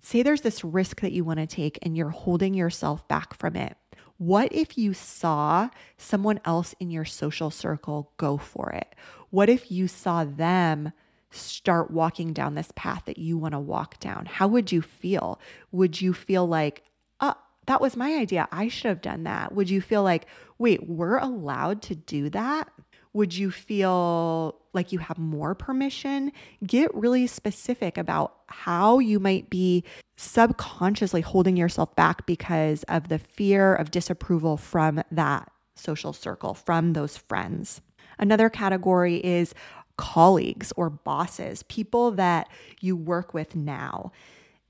say 0.00 0.22
there's 0.22 0.40
this 0.40 0.64
risk 0.64 1.00
that 1.00 1.12
you 1.12 1.24
want 1.24 1.38
to 1.38 1.46
take 1.46 1.78
and 1.82 1.96
you're 1.96 2.10
holding 2.10 2.54
yourself 2.54 3.06
back 3.08 3.34
from 3.34 3.56
it. 3.56 3.76
What 4.18 4.52
if 4.52 4.76
you 4.76 4.92
saw 4.92 5.70
someone 5.96 6.40
else 6.44 6.74
in 6.78 6.90
your 6.90 7.04
social 7.04 7.50
circle 7.50 8.12
go 8.16 8.36
for 8.36 8.70
it? 8.70 8.94
What 9.30 9.48
if 9.48 9.70
you 9.70 9.88
saw 9.88 10.24
them 10.24 10.92
start 11.30 11.90
walking 11.90 12.32
down 12.32 12.54
this 12.54 12.72
path 12.74 13.04
that 13.06 13.18
you 13.18 13.38
want 13.38 13.52
to 13.52 13.58
walk 13.58 13.98
down? 14.00 14.26
How 14.26 14.48
would 14.48 14.72
you 14.72 14.82
feel? 14.82 15.40
Would 15.72 16.00
you 16.00 16.12
feel 16.12 16.46
like, 16.46 16.82
oh, 17.20 17.34
that 17.66 17.80
was 17.80 17.96
my 17.96 18.16
idea. 18.16 18.48
I 18.52 18.68
should 18.68 18.88
have 18.88 19.00
done 19.00 19.24
that. 19.24 19.54
Would 19.54 19.70
you 19.70 19.80
feel 19.80 20.02
like, 20.02 20.26
wait, 20.58 20.88
we're 20.88 21.18
allowed 21.18 21.82
to 21.82 21.94
do 21.94 22.28
that? 22.30 22.68
Would 23.12 23.36
you 23.36 23.50
feel 23.50 24.56
like 24.72 24.92
you 24.92 25.00
have 25.00 25.18
more 25.18 25.54
permission? 25.54 26.30
Get 26.64 26.94
really 26.94 27.26
specific 27.26 27.98
about 27.98 28.34
how 28.46 29.00
you 29.00 29.18
might 29.18 29.50
be 29.50 29.84
subconsciously 30.16 31.20
holding 31.20 31.56
yourself 31.56 31.96
back 31.96 32.24
because 32.26 32.84
of 32.84 33.08
the 33.08 33.18
fear 33.18 33.74
of 33.74 33.90
disapproval 33.90 34.56
from 34.56 35.02
that 35.10 35.50
social 35.74 36.12
circle, 36.12 36.54
from 36.54 36.92
those 36.92 37.16
friends. 37.16 37.80
Another 38.18 38.48
category 38.48 39.16
is 39.16 39.54
colleagues 39.96 40.72
or 40.76 40.88
bosses, 40.88 41.62
people 41.64 42.12
that 42.12 42.48
you 42.80 42.96
work 42.96 43.34
with 43.34 43.56
now. 43.56 44.12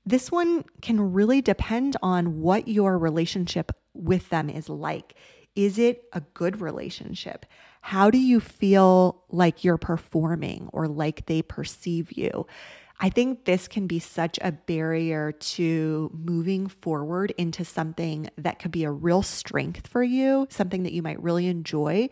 This 0.05 0.31
one 0.31 0.65
can 0.81 1.13
really 1.13 1.41
depend 1.41 1.95
on 2.01 2.41
what 2.41 2.67
your 2.67 2.97
relationship 2.97 3.71
with 3.93 4.29
them 4.29 4.49
is 4.49 4.67
like. 4.67 5.13
Is 5.55 5.77
it 5.77 6.05
a 6.13 6.21
good 6.33 6.59
relationship? 6.59 7.45
How 7.81 8.09
do 8.09 8.17
you 8.17 8.39
feel 8.39 9.23
like 9.29 9.63
you're 9.63 9.77
performing 9.77 10.69
or 10.71 10.87
like 10.87 11.25
they 11.25 11.41
perceive 11.41 12.11
you? 12.13 12.47
I 13.03 13.09
think 13.09 13.45
this 13.45 13.67
can 13.67 13.87
be 13.87 13.97
such 13.97 14.37
a 14.43 14.51
barrier 14.51 15.31
to 15.31 16.11
moving 16.13 16.67
forward 16.67 17.33
into 17.35 17.65
something 17.65 18.29
that 18.37 18.59
could 18.59 18.71
be 18.71 18.83
a 18.83 18.91
real 18.91 19.23
strength 19.23 19.87
for 19.87 20.03
you, 20.03 20.45
something 20.51 20.83
that 20.83 20.93
you 20.93 21.01
might 21.01 21.21
really 21.21 21.47
enjoy. 21.47 22.09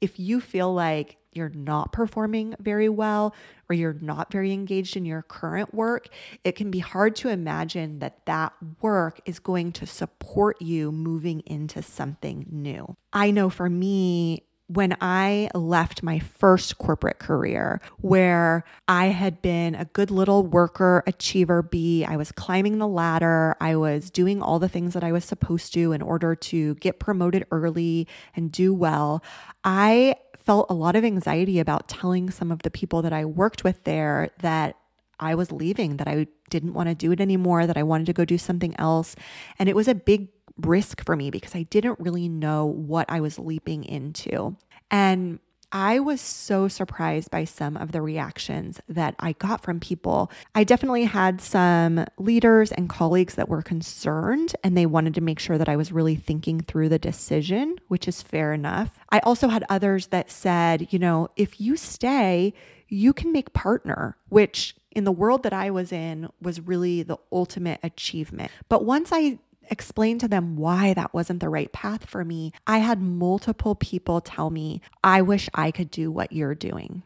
If 0.00 0.20
you 0.20 0.40
feel 0.40 0.72
like 0.72 1.16
you're 1.32 1.48
not 1.48 1.92
performing 1.92 2.54
very 2.60 2.88
well 2.88 3.34
or 3.68 3.74
you're 3.74 3.98
not 4.00 4.30
very 4.32 4.52
engaged 4.52 4.96
in 4.96 5.04
your 5.04 5.22
current 5.22 5.74
work, 5.74 6.08
it 6.44 6.52
can 6.52 6.70
be 6.70 6.78
hard 6.78 7.16
to 7.16 7.28
imagine 7.28 7.98
that 7.98 8.24
that 8.26 8.52
work 8.80 9.20
is 9.26 9.40
going 9.40 9.72
to 9.72 9.86
support 9.86 10.62
you 10.62 10.92
moving 10.92 11.40
into 11.40 11.82
something 11.82 12.46
new. 12.50 12.96
I 13.12 13.32
know 13.32 13.50
for 13.50 13.68
me, 13.68 14.44
when 14.68 14.96
I 15.00 15.48
left 15.54 16.02
my 16.02 16.18
first 16.18 16.76
corporate 16.76 17.18
career, 17.18 17.80
where 18.00 18.64
I 18.86 19.06
had 19.06 19.40
been 19.40 19.74
a 19.74 19.86
good 19.86 20.10
little 20.10 20.46
worker, 20.46 21.02
achiever 21.06 21.62
bee, 21.62 22.04
I 22.04 22.16
was 22.16 22.32
climbing 22.32 22.78
the 22.78 22.86
ladder, 22.86 23.56
I 23.60 23.76
was 23.76 24.10
doing 24.10 24.42
all 24.42 24.58
the 24.58 24.68
things 24.68 24.92
that 24.92 25.02
I 25.02 25.10
was 25.10 25.24
supposed 25.24 25.72
to 25.72 25.92
in 25.92 26.02
order 26.02 26.34
to 26.34 26.74
get 26.76 26.98
promoted 26.98 27.46
early 27.50 28.06
and 28.36 28.52
do 28.52 28.74
well, 28.74 29.22
I 29.64 30.16
felt 30.36 30.66
a 30.68 30.74
lot 30.74 30.96
of 30.96 31.04
anxiety 31.04 31.58
about 31.58 31.88
telling 31.88 32.30
some 32.30 32.52
of 32.52 32.62
the 32.62 32.70
people 32.70 33.00
that 33.02 33.12
I 33.12 33.24
worked 33.24 33.64
with 33.64 33.84
there 33.84 34.30
that 34.40 34.76
I 35.18 35.34
was 35.34 35.50
leaving, 35.50 35.96
that 35.96 36.08
I 36.08 36.26
didn't 36.50 36.74
want 36.74 36.88
to 36.88 36.94
do 36.94 37.10
it 37.12 37.20
anymore, 37.20 37.66
that 37.66 37.76
I 37.76 37.82
wanted 37.82 38.06
to 38.06 38.12
go 38.12 38.24
do 38.24 38.38
something 38.38 38.78
else. 38.78 39.16
And 39.58 39.68
it 39.68 39.76
was 39.76 39.88
a 39.88 39.94
big 39.94 40.28
risk 40.60 41.04
for 41.04 41.16
me 41.16 41.30
because 41.30 41.54
I 41.54 41.62
didn't 41.62 42.00
really 42.00 42.28
know 42.28 42.66
what 42.66 43.06
I 43.08 43.20
was 43.20 43.38
leaping 43.38 43.84
into. 43.84 44.56
And 44.90 45.38
I 45.70 45.98
was 45.98 46.22
so 46.22 46.66
surprised 46.66 47.30
by 47.30 47.44
some 47.44 47.76
of 47.76 47.92
the 47.92 48.00
reactions 48.00 48.80
that 48.88 49.14
I 49.18 49.32
got 49.32 49.62
from 49.62 49.80
people. 49.80 50.30
I 50.54 50.64
definitely 50.64 51.04
had 51.04 51.42
some 51.42 52.06
leaders 52.16 52.72
and 52.72 52.88
colleagues 52.88 53.34
that 53.34 53.50
were 53.50 53.60
concerned 53.60 54.54
and 54.64 54.76
they 54.76 54.86
wanted 54.86 55.14
to 55.14 55.20
make 55.20 55.38
sure 55.38 55.58
that 55.58 55.68
I 55.68 55.76
was 55.76 55.92
really 55.92 56.16
thinking 56.16 56.60
through 56.60 56.88
the 56.88 56.98
decision, 56.98 57.76
which 57.88 58.08
is 58.08 58.22
fair 58.22 58.54
enough. 58.54 58.92
I 59.10 59.18
also 59.20 59.48
had 59.48 59.64
others 59.68 60.06
that 60.06 60.30
said, 60.30 60.90
you 60.90 60.98
know, 60.98 61.28
if 61.36 61.60
you 61.60 61.76
stay, 61.76 62.54
you 62.88 63.12
can 63.12 63.30
make 63.30 63.52
partner, 63.52 64.16
which 64.30 64.74
in 64.92 65.04
the 65.04 65.12
world 65.12 65.42
that 65.42 65.52
I 65.52 65.70
was 65.70 65.92
in 65.92 66.30
was 66.40 66.60
really 66.62 67.02
the 67.02 67.18
ultimate 67.30 67.78
achievement. 67.82 68.50
But 68.70 68.86
once 68.86 69.10
I 69.12 69.38
explained 69.70 70.20
to 70.20 70.28
them 70.28 70.56
why 70.56 70.94
that 70.94 71.14
wasn't 71.14 71.40
the 71.40 71.48
right 71.48 71.72
path 71.72 72.06
for 72.06 72.24
me, 72.24 72.52
I 72.66 72.78
had 72.78 73.00
multiple 73.00 73.74
people 73.74 74.20
tell 74.20 74.50
me, 74.50 74.80
I 75.02 75.22
wish 75.22 75.48
I 75.54 75.70
could 75.70 75.90
do 75.90 76.10
what 76.10 76.32
you're 76.32 76.54
doing. 76.54 77.02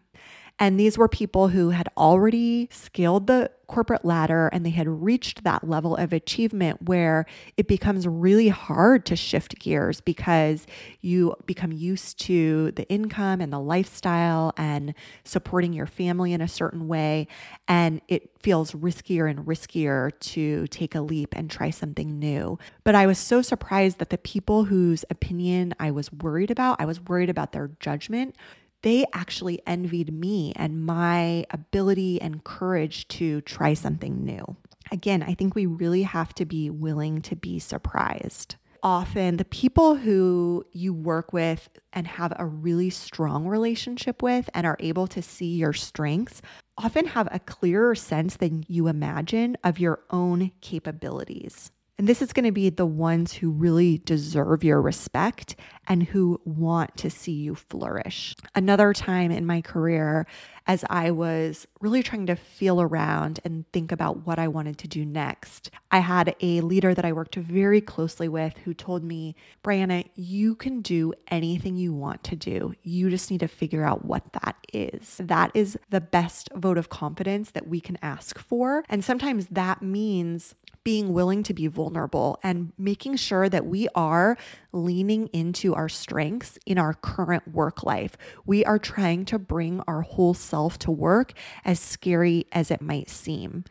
And 0.63 0.79
these 0.79 0.97
were 0.97 1.09
people 1.09 1.49
who 1.49 1.71
had 1.71 1.89
already 1.97 2.69
scaled 2.71 3.27
the 3.27 3.51
corporate 3.67 4.05
ladder 4.05 4.49
and 4.53 4.65
they 4.65 4.71
had 4.71 4.87
reached 4.87 5.43
that 5.43 5.67
level 5.67 5.97
of 5.97 6.13
achievement 6.13 6.83
where 6.83 7.27
it 7.57 7.67
becomes 7.67 8.07
really 8.07 8.49
hard 8.49 9.05
to 9.07 9.17
shift 9.17 9.59
gears 9.59 10.01
because 10.01 10.65
you 11.01 11.35
become 11.47 11.73
used 11.73 12.21
to 12.21 12.71
the 12.73 12.89
income 12.89 13.41
and 13.41 13.53
the 13.53 13.59
lifestyle 13.59 14.53
and 14.57 14.95
supporting 15.25 15.73
your 15.73 15.87
family 15.87 16.33
in 16.33 16.41
a 16.41 16.47
certain 16.47 16.87
way. 16.87 17.27
And 17.67 18.01
it 18.07 18.31
feels 18.41 18.71
riskier 18.71 19.29
and 19.29 19.41
riskier 19.41 20.13
to 20.21 20.69
take 20.69 20.95
a 20.95 21.01
leap 21.01 21.35
and 21.35 21.51
try 21.51 21.71
something 21.71 22.21
new. 22.21 22.57
But 22.85 22.95
I 22.95 23.07
was 23.07 23.19
so 23.19 23.43
surprised 23.43 23.99
that 23.99 24.11
the 24.11 24.19
people 24.19 24.65
whose 24.65 25.05
opinion 25.11 25.75
I 25.81 25.91
was 25.91 26.13
worried 26.13 26.53
about, 26.53 26.81
I 26.81 26.85
was 26.85 27.01
worried 27.01 27.31
about 27.31 27.51
their 27.51 27.73
judgment 27.81 28.37
they 28.83 29.07
actually 29.13 29.61
envied 29.67 30.13
me 30.13 30.53
and 30.57 30.85
my 30.85 31.45
ability 31.51 32.21
and 32.21 32.45
courage 32.45 33.09
to 33.09 33.41
try 33.43 33.75
something 33.75 34.25
new. 34.25 34.57
Again, 34.91 35.23
I 35.23 35.35
think 35.35 35.55
we 35.55 35.67
really 35.67 36.03
have 36.03 36.35
to 36.35 36.45
be 36.45 36.69
willing 36.69 37.23
to 37.23 37.37
be 37.37 37.59
surprised. 37.59 38.57
Often, 38.83 39.37
the 39.37 39.45
people 39.45 39.95
who 39.95 40.67
you 40.73 40.93
work 40.93 41.33
with 41.33 41.69
and 41.93 42.05
have 42.07 42.33
a 42.37 42.45
really 42.45 42.91
strong 42.91 43.47
relationship 43.47 44.23
with 44.23 44.51
and 44.55 44.67
are 44.67 44.77
able 44.81 45.07
to 45.07 45.23
see 45.23 45.55
your 45.55 45.73
strengths 45.73 46.43
often 46.77 47.07
have 47.07 47.29
a 47.31 47.39
clearer 47.39 47.95
sense 47.95 48.37
than 48.37 48.65
you 48.67 48.89
imagine 48.89 49.57
of 49.63 49.79
your 49.79 50.01
own 50.11 50.51
capabilities. 50.61 51.71
And 52.03 52.09
this 52.09 52.21
is 52.21 52.33
going 52.33 52.47
to 52.47 52.51
be 52.51 52.69
the 52.69 52.85
ones 52.85 53.33
who 53.33 53.53
really 53.53 53.99
deserve 53.99 54.65
your 54.65 54.83
respect 54.83 55.55
and 55.87 56.03
who 56.03 56.41
want 56.45 56.97
to 56.97 57.09
see 57.09 57.31
you 57.31 57.55
flourish. 57.55 58.35
Another 58.57 58.93
time 58.93 59.31
in 59.31 59.47
my 59.47 59.61
career, 59.61 60.27
as 60.67 60.85
I 60.89 61.11
was 61.11 61.67
really 61.81 62.03
trying 62.03 62.27
to 62.27 62.37
feel 62.37 62.81
around 62.81 63.41
and 63.45 63.65
think 63.73 63.93
about 63.93 64.27
what 64.27 64.39
I 64.39 64.49
wanted 64.49 64.79
to 64.79 64.89
do 64.89 65.05
next, 65.05 65.71
I 65.91 65.99
had 65.99 66.35
a 66.41 66.61
leader 66.61 66.95
that 66.95 67.05
I 67.05 67.13
worked 67.13 67.35
very 67.35 67.81
closely 67.81 68.29
with 68.29 68.57
who 68.59 68.75
told 68.75 69.03
me, 69.03 69.35
Briana, 69.65 70.09
you 70.15 70.55
can 70.55 70.81
do 70.81 71.13
anything 71.29 71.77
you 71.77 71.93
want 71.93 72.23
to 72.25 72.37
do. 72.37 72.75
You 72.83 73.11
just 73.11 73.31
need 73.31 73.41
to 73.41 73.49
figure 73.49 73.85
out 73.85 74.05
what 74.05 74.33
that 74.43 74.57
is. 74.73 75.17
That 75.19 75.51
is 75.55 75.79
the 75.91 76.01
best 76.01 76.51
vote 76.55 76.79
of 76.79 76.89
confidence 76.89 77.51
that 77.53 77.69
we 77.69 77.81
can 77.81 77.99
ask 78.03 78.39
for. 78.39 78.85
And 78.89 79.05
sometimes 79.05 79.49
that 79.49 79.83
means 79.83 80.55
being 80.85 81.13
willing 81.13 81.43
to 81.45 81.55
be 81.55 81.67
vulnerable 81.67 82.39
and 82.43 82.73
making 82.77 83.17
sure 83.17 83.49
that 83.49 83.67
we 83.67 83.89
are 83.95 84.37
leaning 84.73 85.29
into 85.29 85.75
our 85.75 85.89
strengths 85.89 86.59
in 86.67 86.79
our 86.79 86.95
current 86.95 87.47
work 87.49 87.83
life. 87.83 88.17
We 88.47 88.65
are 88.65 88.79
trying 88.79 89.25
to 89.27 89.39
bring 89.39 89.81
our 89.87 90.03
whole 90.03 90.35
to 90.53 90.91
work, 90.91 91.33
as 91.65 91.81
scary 91.81 92.47
as 92.53 92.71
it 92.71 92.81
might 92.81 93.09
seem. 93.09 93.65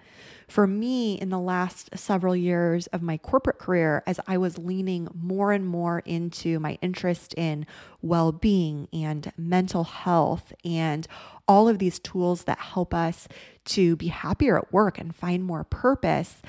For 0.47 0.67
me, 0.67 1.13
in 1.13 1.29
the 1.29 1.39
last 1.39 1.97
several 1.97 2.35
years 2.35 2.87
of 2.87 3.01
my 3.01 3.17
corporate 3.17 3.57
career, 3.57 4.03
as 4.05 4.19
I 4.27 4.37
was 4.37 4.57
leaning 4.57 5.07
more 5.13 5.53
and 5.53 5.65
more 5.65 5.99
into 5.99 6.59
my 6.59 6.77
interest 6.81 7.33
in 7.35 7.65
well 8.01 8.33
being 8.33 8.89
and 8.91 9.31
mental 9.37 9.85
health 9.85 10.51
and 10.65 11.07
all 11.47 11.69
of 11.69 11.79
these 11.79 11.99
tools 11.99 12.43
that 12.43 12.59
help 12.59 12.93
us 12.93 13.29
to 13.65 13.95
be 13.95 14.07
happier 14.07 14.57
at 14.57 14.73
work 14.73 14.99
and 14.99 15.15
find 15.15 15.45
more 15.45 15.63
purpose 15.63 16.41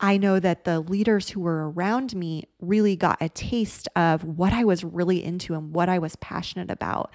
I 0.00 0.16
know 0.16 0.38
that 0.38 0.64
the 0.64 0.80
leaders 0.80 1.30
who 1.30 1.40
were 1.40 1.70
around 1.70 2.14
me 2.14 2.44
really 2.60 2.94
got 2.94 3.20
a 3.20 3.28
taste 3.28 3.88
of 3.96 4.22
what 4.22 4.52
I 4.52 4.62
was 4.64 4.84
really 4.84 5.24
into 5.24 5.54
and 5.54 5.72
what 5.72 5.88
I 5.88 5.98
was 5.98 6.14
passionate 6.16 6.70
about. 6.70 7.10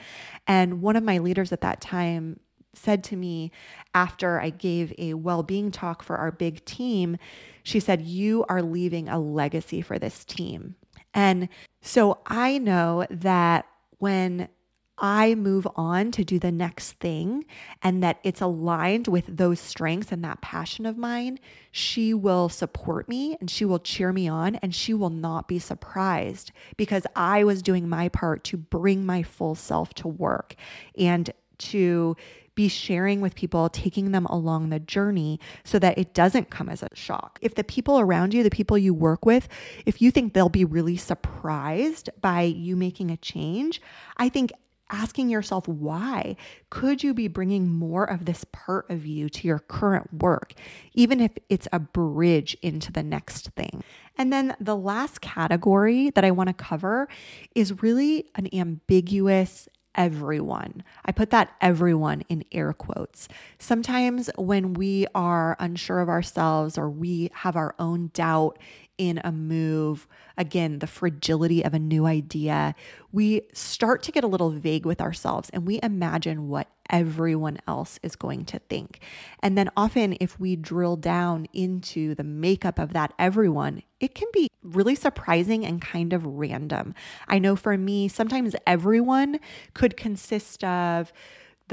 And 0.48 0.82
one 0.82 0.98
of 0.98 1.04
my 1.04 1.20
leaders 1.20 1.54
at 1.54 1.62
that 1.62 1.80
time 1.80 2.40
said 2.74 3.04
to 3.06 3.16
me 3.16 3.52
after 3.94 4.40
I 4.40 4.50
gave 4.50 4.94
a 4.98 5.14
well 5.14 5.44
being 5.44 5.72
talk 5.72 6.04
for 6.04 6.18
our 6.18 6.32
big 6.32 6.64
team, 6.66 7.18
she 7.64 7.80
said, 7.80 8.02
You 8.02 8.46
are 8.50 8.62
leaving 8.62 9.10
a 9.10 9.20
legacy 9.20 9.82
for 9.82 10.00
this 10.00 10.26
team. 10.26 10.76
And 11.14 11.50
so 11.82 12.20
I 12.26 12.58
know 12.58 13.06
that 13.10 13.66
when 14.00 14.50
I 14.98 15.34
move 15.36 15.68
on 15.76 16.12
to 16.12 16.24
do 16.24 16.38
the 16.38 16.52
next 16.52 16.94
thing 16.94 17.46
and 17.82 18.04
that 18.04 18.20
it's 18.24 18.42
aligned 18.42 19.08
with 19.08 19.26
those 19.28 19.60
strengths 19.60 20.12
and 20.12 20.24
that 20.24 20.42
passion 20.42 20.86
of 20.86 20.98
mine, 20.98 21.40
she 21.72 22.14
will 22.14 22.48
support 22.48 23.10
me 23.10 23.36
and 23.40 23.50
she 23.50 23.66
will 23.66 23.80
cheer 23.80 24.14
me 24.14 24.28
on 24.28 24.56
and 24.58 24.74
she 24.74 24.94
will 24.94 25.10
not 25.10 25.48
be 25.48 25.58
surprised 25.58 26.52
because 26.78 27.08
I 27.16 27.44
was 27.44 27.64
doing 27.64 27.90
my 27.90 28.08
part 28.08 28.44
to 28.46 28.58
bring 28.58 29.06
my 29.06 29.24
full 29.24 29.56
self 29.56 29.94
to 29.96 30.08
work 30.08 30.56
and 30.98 31.32
to 31.58 32.16
be 32.56 32.68
sharing 32.68 33.22
with 33.22 33.36
people, 33.36 33.70
taking 33.70 34.12
them 34.12 34.26
along 34.28 34.70
the 34.70 34.80
journey 34.80 35.40
so 35.64 35.80
that 35.80 35.98
it 35.98 36.14
doesn't 36.14 36.50
come 36.50 36.70
as 36.70 36.84
a 36.84 36.90
shock. 36.94 37.40
If 37.42 37.56
the 37.56 37.64
people 37.64 38.00
around 38.00 38.34
you, 38.34 38.44
the 38.44 38.50
people 38.50 38.78
you 38.78 38.94
work 38.94 39.26
with, 39.26 39.48
if 39.86 40.02
you 40.02 40.12
think 40.12 40.34
they'll 40.34 40.50
be 40.50 40.66
really 40.66 40.98
surprised 40.98 42.10
by 42.22 42.42
you 42.42 42.76
making 42.76 43.12
a 43.12 43.18
change, 43.18 43.82
I 44.18 44.30
think 44.30 44.52
asking 44.94 45.30
yourself 45.30 45.68
why. 45.68 46.36
Could 46.70 47.04
you 47.04 47.14
be 47.14 47.28
bringing 47.28 47.70
more 47.70 48.04
of 48.04 48.26
this 48.26 48.46
part 48.52 48.90
of 48.90 49.06
you 49.06 49.28
to 49.30 49.48
your 49.48 49.60
current 49.60 50.22
work, 50.22 50.54
even 50.94 51.20
if 51.20 51.32
it's 51.50 51.68
a 51.74 51.80
bridge 51.80 52.56
into 52.62 52.92
the 52.92 53.04
next 53.04 53.50
thing? 53.52 53.84
And 54.18 54.32
then 54.32 54.56
the 54.60 54.76
last 54.76 55.22
category 55.22 56.12
that 56.12 56.24
I 56.24 56.32
want 56.32 56.48
to 56.50 56.54
cover 56.54 57.08
is 57.56 57.82
really 57.82 58.30
an 58.36 58.48
ambiguous 58.54 59.68
everyone. 59.96 60.84
I 61.06 61.12
put 61.12 61.30
that 61.32 61.54
everyone 61.62 62.22
in 62.30 62.44
air 62.52 62.74
quotes. 62.74 63.28
Sometimes 63.60 64.30
when 64.38 64.74
we 64.74 65.08
are 65.14 65.56
unsure 65.60 66.00
of 66.00 66.10
ourselves 66.10 66.78
or 66.78 66.90
we 66.90 67.30
have 67.34 67.56
our 67.56 67.76
own 67.80 68.12
doubt 68.14 68.58
in 68.98 69.20
a 69.24 69.32
move, 69.32 70.08
again, 70.38 70.80
the 70.80 70.88
fragility 70.88 71.64
of 71.64 71.74
a 71.74 71.80
new 71.80 72.06
idea, 72.06 72.76
we 73.12 73.42
start 73.54 74.04
to 74.04 74.12
get 74.12 74.24
a 74.24 74.28
little 74.28 74.52
vague 74.52 74.86
with 74.86 75.02
ourselves 75.02 75.50
and 75.52 75.66
we 75.66 75.80
imagine 75.82 76.48
what 76.48 76.68
everyone 76.90 77.58
else 77.68 78.00
is 78.04 78.16
going 78.16 78.46
to 78.46 78.60
think. 78.60 79.00
And 79.42 79.58
then 79.58 79.70
often, 79.76 80.16
if 80.20 80.40
we 80.40 80.56
drill 80.56 80.96
down 80.96 81.48
into 81.54 82.14
the 82.16 82.24
makeup 82.24 82.78
of 82.78 82.94
that 82.94 83.14
everyone, 83.18 83.84
it 84.00 84.14
can 84.14 84.28
be 84.34 84.50
really 84.62 84.96
surprising 84.96 85.66
and 85.66 85.82
kind 85.82 86.14
of 86.14 86.26
random. 86.26 86.94
I 87.28 87.40
know 87.40 87.56
for 87.56 87.78
me, 87.78 88.08
sometimes 88.08 88.56
everyone 88.68 89.40
could 89.74 89.98
consist 89.98 90.64
of 90.64 91.12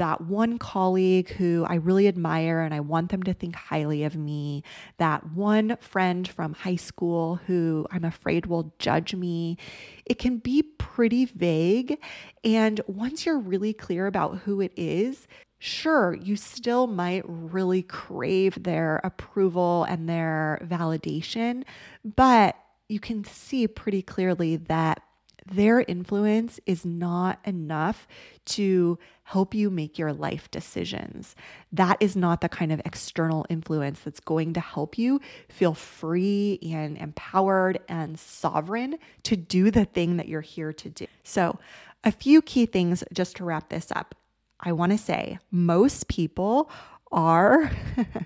that 0.01 0.19
one 0.19 0.57
colleague 0.57 1.29
who 1.29 1.63
I 1.69 1.75
really 1.75 2.07
admire 2.07 2.61
and 2.61 2.73
I 2.73 2.79
want 2.79 3.11
them 3.11 3.21
to 3.21 3.35
think 3.35 3.55
highly 3.55 4.03
of 4.03 4.15
me, 4.15 4.63
that 4.97 5.31
one 5.33 5.77
friend 5.79 6.27
from 6.27 6.53
high 6.53 6.75
school 6.75 7.35
who 7.45 7.85
I'm 7.91 8.03
afraid 8.03 8.47
will 8.47 8.73
judge 8.79 9.13
me. 9.13 9.59
It 10.07 10.17
can 10.17 10.37
be 10.39 10.63
pretty 10.63 11.25
vague. 11.25 11.99
And 12.43 12.81
once 12.87 13.27
you're 13.27 13.37
really 13.37 13.73
clear 13.73 14.07
about 14.07 14.39
who 14.39 14.59
it 14.59 14.71
is, 14.75 15.27
sure, 15.59 16.15
you 16.15 16.35
still 16.35 16.87
might 16.87 17.21
really 17.27 17.83
crave 17.83 18.63
their 18.63 19.01
approval 19.03 19.83
and 19.83 20.09
their 20.09 20.65
validation, 20.65 21.63
but 22.03 22.55
you 22.89 22.99
can 22.99 23.23
see 23.23 23.67
pretty 23.67 24.01
clearly 24.01 24.55
that 24.55 25.03
their 25.45 25.81
influence 25.81 26.59
is 26.65 26.85
not 26.85 27.39
enough 27.45 28.07
to 28.45 28.99
help 29.23 29.53
you 29.53 29.69
make 29.69 29.97
your 29.97 30.13
life 30.13 30.51
decisions. 30.51 31.35
That 31.71 31.97
is 31.99 32.15
not 32.15 32.41
the 32.41 32.49
kind 32.49 32.71
of 32.71 32.81
external 32.85 33.45
influence 33.49 34.01
that's 34.01 34.19
going 34.19 34.53
to 34.53 34.59
help 34.59 34.97
you 34.97 35.21
feel 35.49 35.73
free 35.73 36.59
and 36.61 36.97
empowered 36.97 37.79
and 37.87 38.19
sovereign 38.19 38.97
to 39.23 39.35
do 39.35 39.71
the 39.71 39.85
thing 39.85 40.17
that 40.17 40.27
you're 40.27 40.41
here 40.41 40.73
to 40.73 40.89
do. 40.89 41.07
So, 41.23 41.59
a 42.03 42.11
few 42.11 42.41
key 42.41 42.65
things 42.65 43.03
just 43.13 43.35
to 43.37 43.43
wrap 43.43 43.69
this 43.69 43.91
up. 43.95 44.15
I 44.59 44.71
want 44.71 44.91
to 44.91 44.97
say 44.97 45.37
most 45.51 46.07
people 46.07 46.71
are 47.11 47.71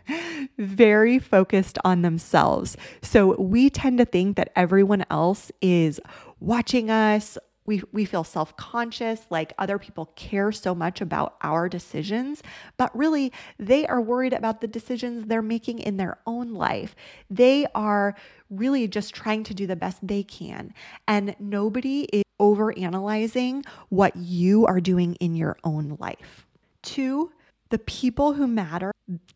very 0.57 1.19
focused 1.19 1.77
on 1.83 2.01
themselves. 2.01 2.77
So 3.01 3.35
we 3.41 3.69
tend 3.69 3.97
to 3.97 4.05
think 4.05 4.37
that 4.37 4.51
everyone 4.55 5.05
else 5.09 5.51
is 5.61 5.99
watching 6.39 6.89
us. 6.89 7.37
We, 7.67 7.81
we 7.91 8.05
feel 8.05 8.23
self 8.23 8.55
conscious, 8.57 9.25
like 9.31 9.53
other 9.57 9.79
people 9.79 10.11
care 10.15 10.51
so 10.51 10.75
much 10.75 11.01
about 11.01 11.35
our 11.41 11.67
decisions, 11.67 12.43
but 12.77 12.95
really 12.95 13.31
they 13.57 13.87
are 13.87 13.99
worried 13.99 14.33
about 14.33 14.61
the 14.61 14.67
decisions 14.67 15.25
they're 15.25 15.41
making 15.41 15.79
in 15.79 15.97
their 15.97 16.19
own 16.27 16.53
life. 16.53 16.95
They 17.27 17.65
are 17.73 18.15
really 18.51 18.87
just 18.87 19.15
trying 19.15 19.43
to 19.45 19.55
do 19.55 19.65
the 19.65 19.75
best 19.75 20.05
they 20.05 20.21
can. 20.21 20.75
And 21.07 21.35
nobody 21.39 22.01
is 22.13 22.23
over 22.39 22.77
analyzing 22.77 23.63
what 23.89 24.15
you 24.15 24.65
are 24.67 24.79
doing 24.79 25.15
in 25.15 25.35
your 25.35 25.57
own 25.63 25.97
life. 25.99 26.45
Two, 26.83 27.31
the 27.69 27.79
people 27.79 28.33
who 28.33 28.45
matter, 28.45 28.91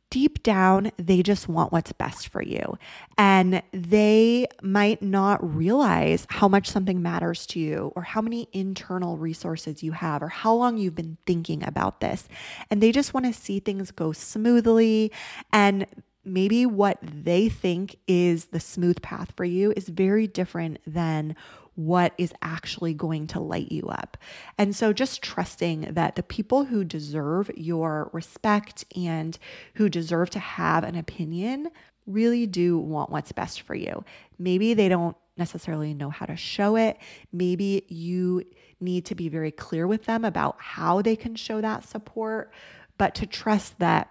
deep 0.09 0.41
down, 0.41 0.91
they 0.97 1.21
just 1.21 1.47
want 1.47 1.71
what's 1.71 1.91
best 1.91 2.27
for 2.29 2.41
you. 2.41 2.77
And 3.17 3.61
they 3.71 4.47
might 4.63 5.01
not 5.01 5.55
realize 5.55 6.25
how 6.29 6.47
much 6.47 6.67
something 6.67 7.01
matters 7.01 7.45
to 7.47 7.59
you, 7.59 7.91
or 7.95 8.01
how 8.01 8.21
many 8.21 8.47
internal 8.51 9.17
resources 9.17 9.83
you 9.83 9.91
have, 9.91 10.23
or 10.23 10.29
how 10.29 10.53
long 10.53 10.77
you've 10.77 10.95
been 10.95 11.17
thinking 11.27 11.63
about 11.63 12.01
this. 12.01 12.27
And 12.71 12.81
they 12.81 12.91
just 12.91 13.13
want 13.13 13.27
to 13.27 13.33
see 13.33 13.59
things 13.59 13.91
go 13.91 14.11
smoothly. 14.11 15.11
And 15.53 15.85
maybe 16.25 16.65
what 16.65 16.97
they 17.01 17.47
think 17.47 17.97
is 18.07 18.45
the 18.45 18.59
smooth 18.59 19.01
path 19.01 19.33
for 19.37 19.45
you 19.45 19.73
is 19.77 19.87
very 19.87 20.27
different 20.27 20.79
than 20.85 21.35
what 21.75 22.13
is 22.17 22.33
actually 22.41 22.93
going 22.93 23.27
to 23.27 23.39
light 23.39 23.71
you 23.71 23.87
up. 23.87 24.17
And 24.57 24.75
so 24.75 24.93
just 24.93 25.21
trusting 25.21 25.93
that 25.93 26.15
the 26.15 26.23
people 26.23 26.65
who 26.65 26.83
deserve 26.83 27.49
your 27.55 28.09
respect 28.13 28.85
and 28.95 29.37
who 29.75 29.89
deserve 29.89 30.29
to 30.31 30.39
have 30.39 30.83
an 30.83 30.95
opinion 30.95 31.69
really 32.05 32.47
do 32.47 32.77
want 32.77 33.11
what's 33.11 33.31
best 33.31 33.61
for 33.61 33.75
you. 33.75 34.03
Maybe 34.37 34.73
they 34.73 34.89
don't 34.89 35.15
necessarily 35.37 35.93
know 35.93 36.09
how 36.09 36.25
to 36.25 36.35
show 36.35 36.75
it. 36.75 36.97
Maybe 37.31 37.85
you 37.87 38.43
need 38.79 39.05
to 39.05 39.15
be 39.15 39.29
very 39.29 39.51
clear 39.51 39.87
with 39.87 40.05
them 40.05 40.25
about 40.25 40.57
how 40.59 41.01
they 41.01 41.15
can 41.15 41.35
show 41.35 41.61
that 41.61 41.87
support, 41.87 42.51
but 42.97 43.15
to 43.15 43.25
trust 43.25 43.79
that 43.79 44.09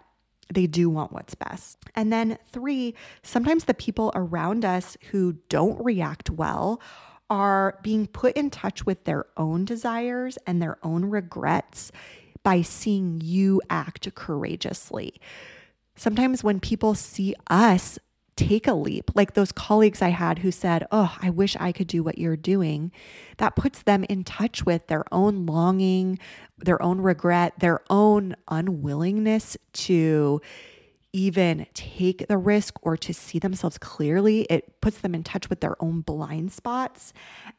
they 0.53 0.67
do 0.67 0.89
want 0.89 1.13
what's 1.13 1.35
best. 1.35 1.79
And 1.95 2.13
then, 2.13 2.39
three, 2.51 2.95
sometimes 3.23 3.65
the 3.65 3.75
people 3.75 4.13
around 4.15 4.65
us 4.65 4.97
who 5.11 5.37
don't 5.49 5.83
react 5.85 6.31
well 6.31 6.81
are 7.31 7.79
being 7.83 8.07
put 8.07 8.37
in 8.37 8.51
touch 8.51 8.87
with 8.87 9.05
their 9.05 9.27
own 9.37 9.65
desires 9.65 10.39
and 10.47 10.63
their 10.63 10.79
own 10.83 11.05
regrets 11.05 11.93
by 12.43 12.63
seeing 12.63 13.21
you 13.23 13.61
act 13.69 14.15
courageously. 14.15 15.21
Sometimes 15.97 16.45
when 16.45 16.61
people 16.61 16.95
see 16.95 17.35
us 17.49 17.99
take 18.37 18.69
a 18.69 18.73
leap, 18.73 19.11
like 19.17 19.35
those 19.35 19.51
colleagues 19.51 20.01
I 20.01 20.11
had 20.11 20.39
who 20.39 20.53
said, 20.53 20.87
Oh, 20.93 21.17
I 21.21 21.29
wish 21.29 21.57
I 21.59 21.73
could 21.73 21.89
do 21.89 22.05
what 22.05 22.19
you're 22.19 22.37
doing, 22.37 22.93
that 23.39 23.57
puts 23.57 23.83
them 23.83 24.05
in 24.09 24.23
touch 24.23 24.65
with 24.65 24.87
their 24.87 25.05
own 25.13 25.45
longing, 25.45 26.21
their 26.57 26.81
own 26.81 27.01
regret, 27.01 27.59
their 27.59 27.81
own 27.91 28.37
unwillingness 28.47 29.57
to 29.73 30.41
even 31.19 31.67
take 31.75 32.29
the 32.29 32.39
risk 32.39 32.75
or 32.83 32.97
to 32.97 33.13
see 33.13 33.39
themselves 33.39 33.77
clearly. 33.79 34.43
It 34.43 34.81
puts 34.81 34.99
them 34.99 35.15
in 35.15 35.25
touch 35.25 35.51
with 35.51 35.61
their 35.61 35.83
own 35.83 36.03
blind 36.03 36.53
spots. 36.53 37.13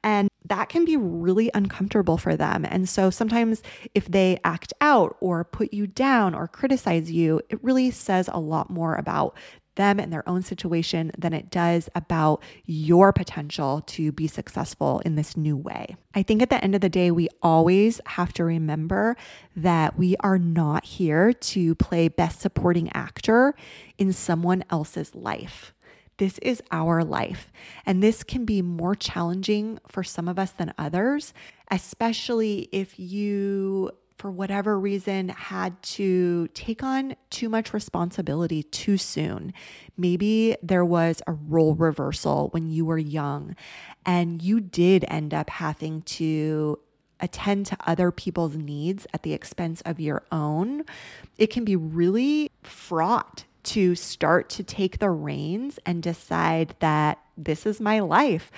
And 0.04 0.30
that 0.46 0.70
can 0.70 0.86
be 0.86 0.96
really 0.96 1.52
uncomfortable 1.54 2.18
for 2.18 2.38
them. 2.38 2.66
And 2.66 2.88
so 2.88 3.10
sometimes 3.10 3.62
if 3.94 4.08
they 4.08 4.40
act 4.44 4.74
out 4.80 5.18
or 5.20 5.44
put 5.44 5.74
you 5.74 5.86
down 5.86 6.34
or 6.34 6.48
criticize 6.48 7.12
you, 7.12 7.42
it 7.50 7.62
really 7.64 7.92
says 7.92 8.30
a 8.32 8.40
lot 8.40 8.70
more 8.70 8.96
about 8.96 9.36
them 9.76 10.00
and 10.00 10.12
their 10.12 10.28
own 10.28 10.42
situation 10.42 11.12
than 11.18 11.34
it 11.34 11.50
does 11.50 11.90
about 11.96 12.44
your 12.66 13.14
potential 13.14 13.82
to 13.88 14.12
be 14.12 14.28
successful 14.28 15.00
in 15.06 15.16
this 15.16 15.38
new 15.38 15.56
way. 15.56 15.96
I 16.14 16.24
think 16.24 16.42
at 16.42 16.50
the 16.50 16.64
end 16.64 16.76
of 16.76 16.82
the 16.82 16.90
day, 16.90 17.12
we 17.12 17.30
always 17.42 18.02
have 18.06 18.34
to 18.34 18.44
remember 18.44 19.16
that 19.56 19.98
we 19.98 20.16
are 20.18 20.38
not 20.38 20.86
here 20.86 21.34
to 21.34 21.76
play 21.76 22.08
best 22.08 22.42
supporting 22.42 22.92
actor 22.94 23.56
in 23.98 24.12
someone 24.14 24.64
else's 24.70 25.16
life. 25.16 25.74
This 26.18 26.38
is 26.40 26.62
our 26.70 27.04
life. 27.04 27.52
And 27.86 28.04
this 28.04 28.24
can 28.24 28.44
be 28.44 28.62
more 28.62 28.94
challenging 28.94 29.80
for 29.88 30.04
some 30.04 30.28
of 30.28 30.38
us 30.38 30.52
than 30.52 30.74
others, 30.78 31.34
especially 31.72 32.68
if 32.74 33.00
you 33.00 33.92
for 34.20 34.30
whatever 34.30 34.78
reason, 34.78 35.30
had 35.30 35.82
to 35.82 36.50
take 36.50 36.84
on 36.84 37.16
too 37.30 37.48
much 37.48 37.74
responsibility 37.74 38.64
too 38.64 38.98
soon. 38.98 39.54
Maybe 39.98 40.58
there 40.62 40.84
was 40.84 41.22
a 41.26 41.32
role 41.32 41.74
reversal 41.74 42.50
when 42.50 42.70
you 42.70 42.84
were 42.84 42.98
young 42.98 43.56
and 44.06 44.42
you 44.42 44.60
did 44.60 45.06
end 45.08 45.34
up 45.34 45.50
having 45.50 46.02
to 46.02 46.80
attend 47.22 47.66
to 47.68 47.78
other 47.86 48.12
people's 48.12 48.56
needs 48.56 49.08
at 49.14 49.24
the 49.24 49.34
expense 49.34 49.82
of 49.86 50.02
your 50.02 50.24
own. 50.32 50.84
It 51.38 51.48
can 51.48 51.64
be 51.64 51.78
really 51.78 52.52
fraught 52.62 53.46
to 53.64 53.96
start 53.96 54.50
to 54.50 54.64
take 54.64 55.00
the 55.00 55.10
reins 55.10 55.80
and 55.86 56.04
decide 56.04 56.76
that 56.80 57.20
this 57.38 57.66
is 57.66 57.80
my 57.80 58.00
life. 58.00 58.52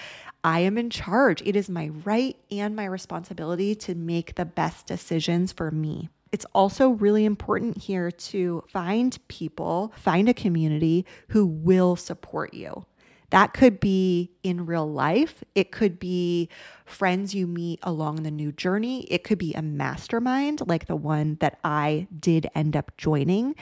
I 0.44 0.62
am 0.62 0.78
in 0.78 0.90
charge. 0.90 1.42
It 1.44 1.56
is 1.56 1.70
my 1.70 1.90
right 2.04 2.36
and 2.50 2.76
my 2.76 2.86
responsibility 2.86 3.76
to 3.76 3.96
make 3.96 4.36
the 4.36 4.46
best 4.46 4.88
decisions 4.88 5.52
for 5.52 5.70
me. 5.72 6.10
It's 6.32 6.46
also 6.56 6.90
really 6.90 7.26
important 7.26 7.78
here 7.78 8.10
to 8.10 8.64
find 8.70 9.18
people, 9.28 9.92
find 9.98 10.30
a 10.30 10.34
community 10.34 11.06
who 11.30 11.46
will 11.46 11.96
support 11.96 12.54
you. 12.54 12.86
That 13.32 13.54
could 13.54 13.80
be 13.80 14.32
in 14.44 14.66
real 14.66 14.90
life. 14.90 15.44
It 15.56 15.72
could 15.72 16.00
be 16.00 16.50
friends 16.86 17.34
you 17.34 17.48
meet 17.48 17.80
along 17.84 18.18
the 18.18 18.32
new 18.32 18.52
journey. 18.52 19.04
It 19.04 19.24
could 19.24 19.38
be 19.38 19.54
a 19.54 19.62
mastermind 19.62 20.62
like 20.68 20.88
the 20.88 20.96
one 20.96 21.38
that 21.40 21.58
I 21.64 22.08
did 22.18 22.50
end 22.54 22.76
up 22.76 22.96
joining. 22.98 23.56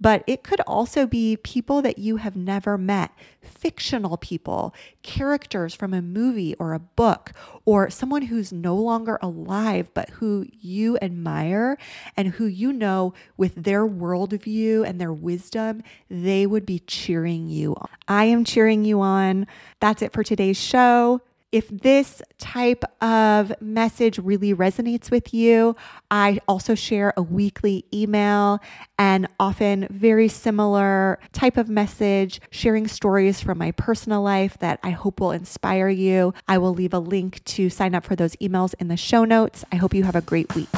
But 0.00 0.22
it 0.26 0.44
could 0.44 0.60
also 0.60 1.06
be 1.06 1.36
people 1.36 1.82
that 1.82 1.98
you 1.98 2.18
have 2.18 2.36
never 2.36 2.76
met, 2.76 3.12
fictional 3.40 4.16
people, 4.16 4.74
characters 5.02 5.74
from 5.74 5.94
a 5.94 6.02
movie 6.02 6.54
or 6.56 6.74
a 6.74 6.78
book, 6.78 7.32
or 7.64 7.90
someone 7.90 8.22
who's 8.22 8.52
no 8.52 8.76
longer 8.76 9.18
alive, 9.22 9.88
but 9.94 10.10
who 10.10 10.46
you 10.52 10.98
admire 11.00 11.78
and 12.16 12.28
who 12.28 12.44
you 12.44 12.72
know 12.72 13.14
with 13.36 13.64
their 13.64 13.86
worldview 13.86 14.86
and 14.86 15.00
their 15.00 15.12
wisdom, 15.12 15.82
they 16.10 16.46
would 16.46 16.66
be 16.66 16.78
cheering 16.80 17.48
you 17.48 17.74
on. 17.74 17.88
I 18.06 18.26
am 18.26 18.44
cheering 18.44 18.84
you 18.84 19.00
on. 19.16 19.46
That's 19.80 20.02
it 20.02 20.12
for 20.12 20.22
today's 20.22 20.58
show. 20.58 21.20
If 21.52 21.68
this 21.68 22.20
type 22.38 22.84
of 23.00 23.52
message 23.62 24.18
really 24.18 24.52
resonates 24.52 25.10
with 25.10 25.32
you, 25.32 25.76
I 26.10 26.40
also 26.48 26.74
share 26.74 27.14
a 27.16 27.22
weekly 27.22 27.84
email 27.94 28.58
and 28.98 29.28
often 29.38 29.86
very 29.88 30.28
similar 30.28 31.18
type 31.32 31.56
of 31.56 31.68
message, 31.68 32.40
sharing 32.50 32.88
stories 32.88 33.40
from 33.40 33.58
my 33.58 33.70
personal 33.70 34.22
life 34.22 34.58
that 34.58 34.80
I 34.82 34.90
hope 34.90 35.20
will 35.20 35.32
inspire 35.32 35.88
you. 35.88 36.34
I 36.48 36.58
will 36.58 36.74
leave 36.74 36.92
a 36.92 36.98
link 36.98 37.42
to 37.44 37.70
sign 37.70 37.94
up 37.94 38.04
for 38.04 38.16
those 38.16 38.36
emails 38.36 38.74
in 38.80 38.88
the 38.88 38.96
show 38.96 39.24
notes. 39.24 39.64
I 39.70 39.76
hope 39.76 39.94
you 39.94 40.04
have 40.04 40.16
a 40.16 40.20
great 40.20 40.54
week. 40.54 40.68